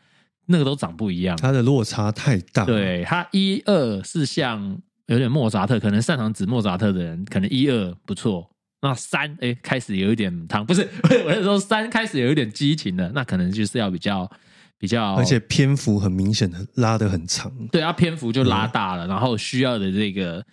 [0.47, 1.37] 那个都长不一样。
[1.37, 8.51] 它的落差太大。，对他一二是像有点莫扎特，可能擅长指莫扎特的人，可能一二不错。
[8.83, 10.87] 那三哎开始有一点汤，不是
[11.25, 14.31] 我是说三开始有一点激情的，那可能就是要比较
[14.79, 17.51] 比较，而且篇幅很明显的拉得很长。
[17.73, 20.45] 对他篇幅就拉大了，然后需要的这个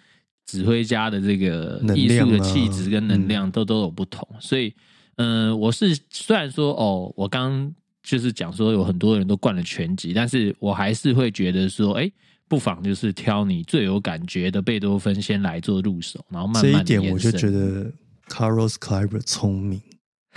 [0.46, 4.74] 指挥家的这个艺术的气质跟能量都都有不同，所以
[5.16, 7.74] 嗯、呃我是虽然说哦，我刚
[8.04, 12.12] 就是讲说有很多人都灌了全集，但是我还是会觉得说，哎，
[12.48, 17.92] 不妨就是挑你最有感觉的贝多芬先来做入手，然后慢慢地这一点我就觉得
[18.28, 19.82] Carlos Kleiber 聪明，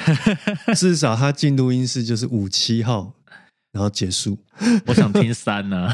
[0.77, 3.13] 至少他进录音室就是五七号，
[3.77, 4.39] 然后结束。
[4.87, 5.87] 我想听三呢、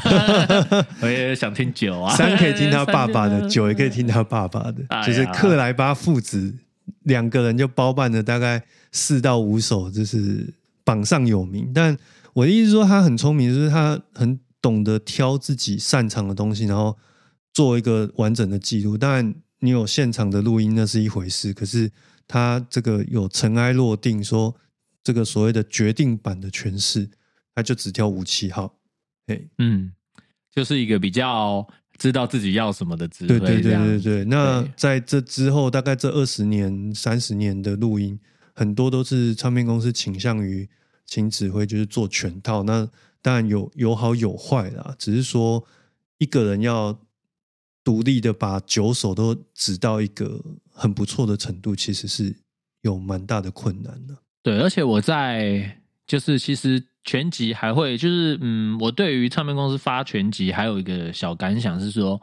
[1.03, 6.55] 我也想听九啊，三可以听他爸爸的，九也可以听他爸爸的就是克莱巴父子
[7.03, 8.63] 两个人就包办了大概
[8.93, 10.53] 四到五首，就是
[10.85, 11.69] 榜上有名。
[11.73, 11.97] 但
[12.31, 16.97] 我的意思是说，他很聪明，就是他很懂得挑自己擅长的东西，然后
[17.53, 18.97] 做一个完整的记录。
[18.97, 21.91] 当然，你有现场的录音那是一回事，可是
[22.25, 24.55] 他这个有尘埃落定，说
[25.03, 27.09] 这个所谓的决定版的诠释，
[27.55, 28.73] 他就只挑五七号。
[29.27, 29.93] 哎，嗯，
[30.51, 34.25] 就是一个比较知道自己要什么的指挥，对对对对对。
[34.25, 38.19] 那在这之后，大概这二十年、三十年的录音，
[38.53, 40.67] 很多都是唱片公司倾向于
[41.05, 42.63] 请指挥，就是做全套。
[42.63, 42.89] 那
[43.21, 45.65] 当然有有好有坏啦，只是说
[46.17, 46.99] 一个人要
[47.83, 52.35] 独立的把九首都指到一个很不错的程度，其实是
[52.81, 54.17] 有蛮大的困难的。
[54.41, 55.81] 对，而且我在
[56.13, 62.21] 就是其实全集还会就是嗯，我对于唱片公司发全集还有一个小感想是说，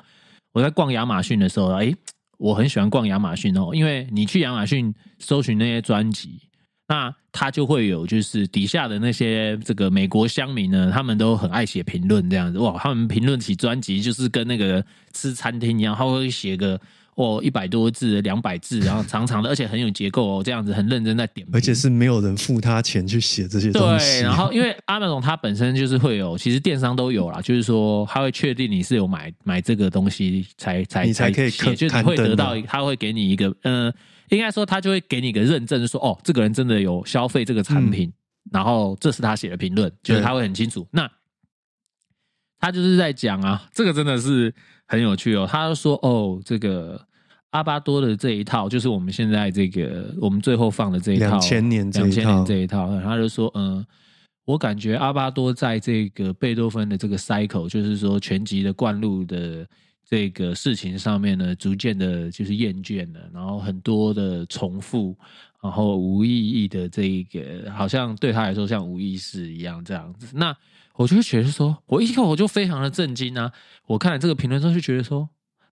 [0.53, 1.93] 我在逛亚马逊的时候，哎，
[2.39, 6.41] 我很喜欢逛亚马逊哦，因为你去亚马逊搜寻那些专辑。
[6.87, 16.81] 那它就会有，就是底下的那些这个美国乡民呢，他们都很爱写评论，这样子哇，他们评论起专辑就是跟那个吃餐厅一样，他会写个
[17.23, 24.21] 哦一百多字、两百字，然后 长长的，而且很有结构哦，这样子很认真在点，而且是没有人付他钱去写这些东西。
[24.21, 33.93] 对，然后因为阿 m 总他本身就是会有，其实电商都有啦，就是说他会确定你是有买买这个东西才才你才可以写就会得到，他会给你一个，嗯、
[34.31, 38.13] 应该说他就会给你一个认证，说哦，这个人真的有消费这个产品，
[38.53, 40.87] 然后这是他写的评论，就是他会很清楚。
[40.91, 41.11] 那
[42.59, 44.55] 他就是在讲啊，这个真的是
[44.87, 45.49] 很有趣哦。
[45.51, 47.01] 他就说哦，这个
[47.51, 53.85] 阿巴多的这一套，就是我们现在这个我们最后放的这一套两千年这一两千年套这一套，他就说，嗯，
[54.45, 59.67] 我感觉阿巴多在这个贝多芬的这个 cycle，就是说全集的灌录的
[60.09, 65.17] 这个事情上面呢，逐渐的就是厌倦了，然后很多的重复，
[65.63, 70.29] 然后无意义的这一个，好像对他来说像无意识一样这样子。
[70.37, 70.57] 那
[70.95, 73.51] 我就会觉得说，我一看我就非常的震惊啊！
[73.87, 75.29] 我看了这个评论之后就觉得说，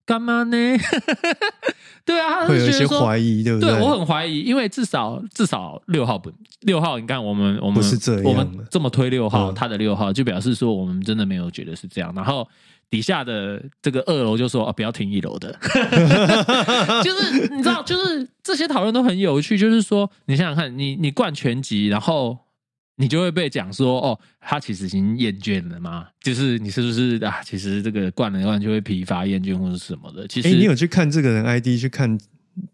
[0.09, 0.57] 干嘛呢？
[2.07, 6.33] 对啊，会有一些怀疑，对不对我很怀疑，因为至少至少六号不
[6.63, 12.11] 六号，你看我们我们不是这样我们这么推六号，嗯他的六号就表示说我们真的没有觉得是这样。
[12.17, 12.49] 然后
[12.89, 15.55] 底下的这个二楼就说啊，不要听一楼的，
[17.05, 19.59] 就是你知道，就是这些讨论都很有趣。
[19.59, 22.39] 就是说，你想想看，你你冠全集，然后
[22.99, 27.41] 你就会被讲说，哦，他其实已经厌倦了嘛，就是你是不是啊？
[27.43, 30.29] 其实这个灌了灌就会疲乏、厌倦或者什么的。
[30.29, 32.19] 其实哎，你有去看这个人 ID 去看？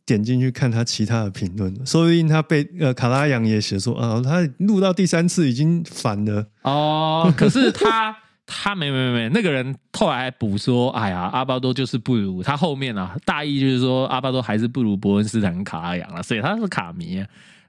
[0.07, 6.47] 点进去看他其他的评论，说不定他被呃卡拉扬也写说啊，他录到第三次已经烦了。
[6.63, 8.17] 哦，可是他
[8.47, 17.27] 他没没没，那个人后来还补说，哎呀，阿巴多就是不如他后面啊，大意就是说阿巴多还是不如伯恩斯坦跟卡拉扬了，所以他是卡迷啊。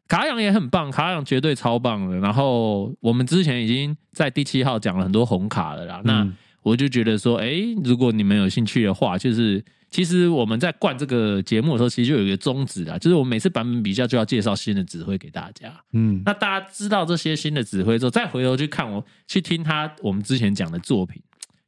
[0.07, 2.17] 卡拉扬也很棒，卡拉扬绝对超棒的。
[2.19, 15.71] 然后我们之前已经在第七号讲了很多红卡了啦，那嗯我就觉得说，哎，如果你们有兴趣的话，就是其实我们在灌这个节目的时候，其实就有一个宗旨啊，就是我们每次版本比较就要介绍新的指挥给大家。
[15.93, 21.21] 嗯，那大家知道这些新的指挥之后，再回头去看我去听他我们之前讲的作品，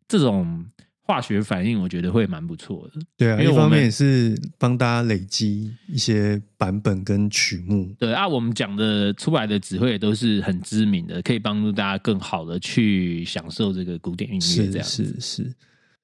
[0.08, 0.66] 这种
[1.08, 3.00] 化学反应，我觉得会蛮不错的。
[3.16, 7.90] 对啊，因为一方面也是帮大家累积一些版本跟曲目。
[7.98, 14.68] 对啊，我们讲的出来的指挥也都是很知名的，可以帮助大家更好的去享受这个古典音乐。
[14.70, 15.56] 这是是是，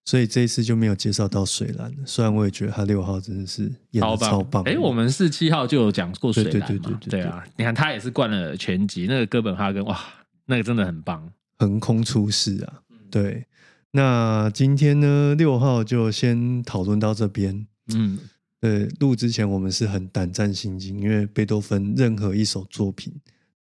[0.05, 1.93] 所以这一次就没有介绍到水蓝。
[2.05, 4.63] 虽然我也觉得他六号真的是演的超棒。
[4.63, 6.79] 哎，我们是七号就有讲过水对对蓝嘛？
[6.83, 9.99] 对对对对啊，你看他也是灌了全集，那个哥本哈根哇，
[10.45, 11.29] 那个真的很棒。
[11.59, 12.73] 横空出世啊！
[12.89, 13.45] 嗯对，
[13.95, 17.67] 那今天呢，六号就先讨论到这边。
[17.93, 18.17] 嗯，
[18.59, 23.13] 对，录之前我们是很胆战心惊，因为贝多芬任何一首作品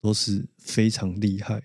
[0.00, 1.60] 都是非常厉害。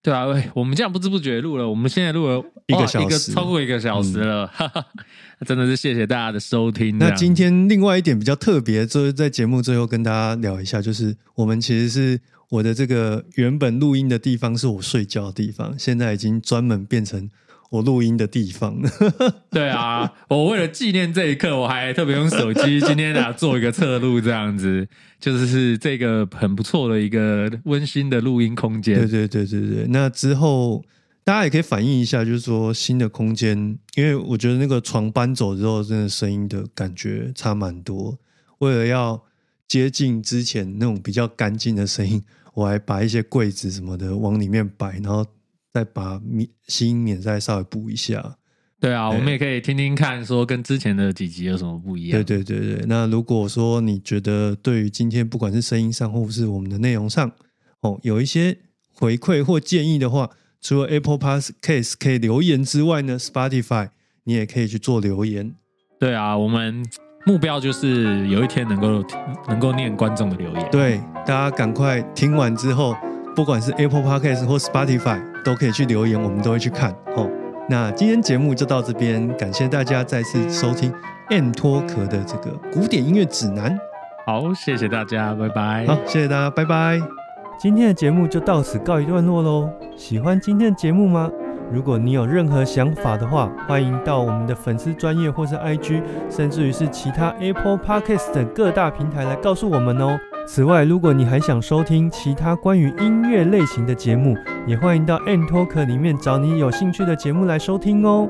[0.00, 4.86] 对啊，喂，我们这样不知不觉录了，我们现在录了一个小时嗯一个超过一个小时了，哈哈，
[5.44, 6.96] 真的是谢谢大家的收听。
[6.98, 12.20] 那今天另外一点比较特别，就是在节目最后跟大家聊一下，就是我们其实是
[12.50, 17.30] 我的这个原本录音的地方是我睡觉的地方，现在已经专门变成
[17.70, 18.90] 我录音的地方了。
[19.50, 24.86] 对啊，我为了纪念这一刻，我还特别用手机今天啊做一个侧录，这样子
[25.18, 28.96] 就是是这个很不错的一个温馨的录音空间。
[28.98, 30.84] 对对对对对，那之后
[31.24, 33.56] 大家也可以反映一下，就是说新的空间，
[33.96, 38.18] 因为我觉得那个床搬走之后，真的声音的感觉差蛮多。
[38.58, 39.20] 为了要
[39.66, 45.26] 接近之前那种比较干净的声音，我还把一些柜子什么的往里面摆，然后
[45.74, 48.36] 再把免新音免再稍微补一下。
[48.80, 52.22] 对啊，我们也可以听听看，说跟之前的几集有什么不一样。
[52.22, 57.32] 对对对对，那如果说你觉得对于今天不管是声音上或是我们的内容上，
[57.80, 58.56] 哦，有一些
[58.92, 63.88] 回馈或建议的话，除了 Apple Podcast 可以留言之外呢，Spotify
[64.24, 65.54] 你也可以去做留言。
[65.98, 66.84] 对啊，我们
[67.24, 69.02] 目标就是有一天能够
[69.48, 70.68] 能够念观众的留言。
[70.70, 72.94] 对，大家赶快听完之后，
[73.34, 76.92] 不管是 Apple Podcast 或 Spotify 都可以去留言，我们都会去看。
[77.16, 77.28] 哦，
[77.68, 80.92] 那今天节目就到这边，感谢大家再次收听
[81.30, 83.76] M 脱壳的这个古典音乐指南。
[84.24, 85.84] 好，谢谢大家，拜拜。
[85.86, 87.00] 好，谢谢大家，拜拜。
[87.58, 89.68] 今天的节目就到此告一段落喽。
[89.96, 91.28] 喜欢今天的节目吗？
[91.72, 100.16] 如果你有任何想法的话，欢迎到我们的粉丝专业或是 IG，甚至于是其他 Apple Podcast 等各大平台来告诉我们哦。
[100.46, 104.36] 此外，如果你还想收听其他关于音乐类型的节目，
[104.66, 108.28] 也欢迎到 N Talk 里面找你有兴趣的节目来收听哦。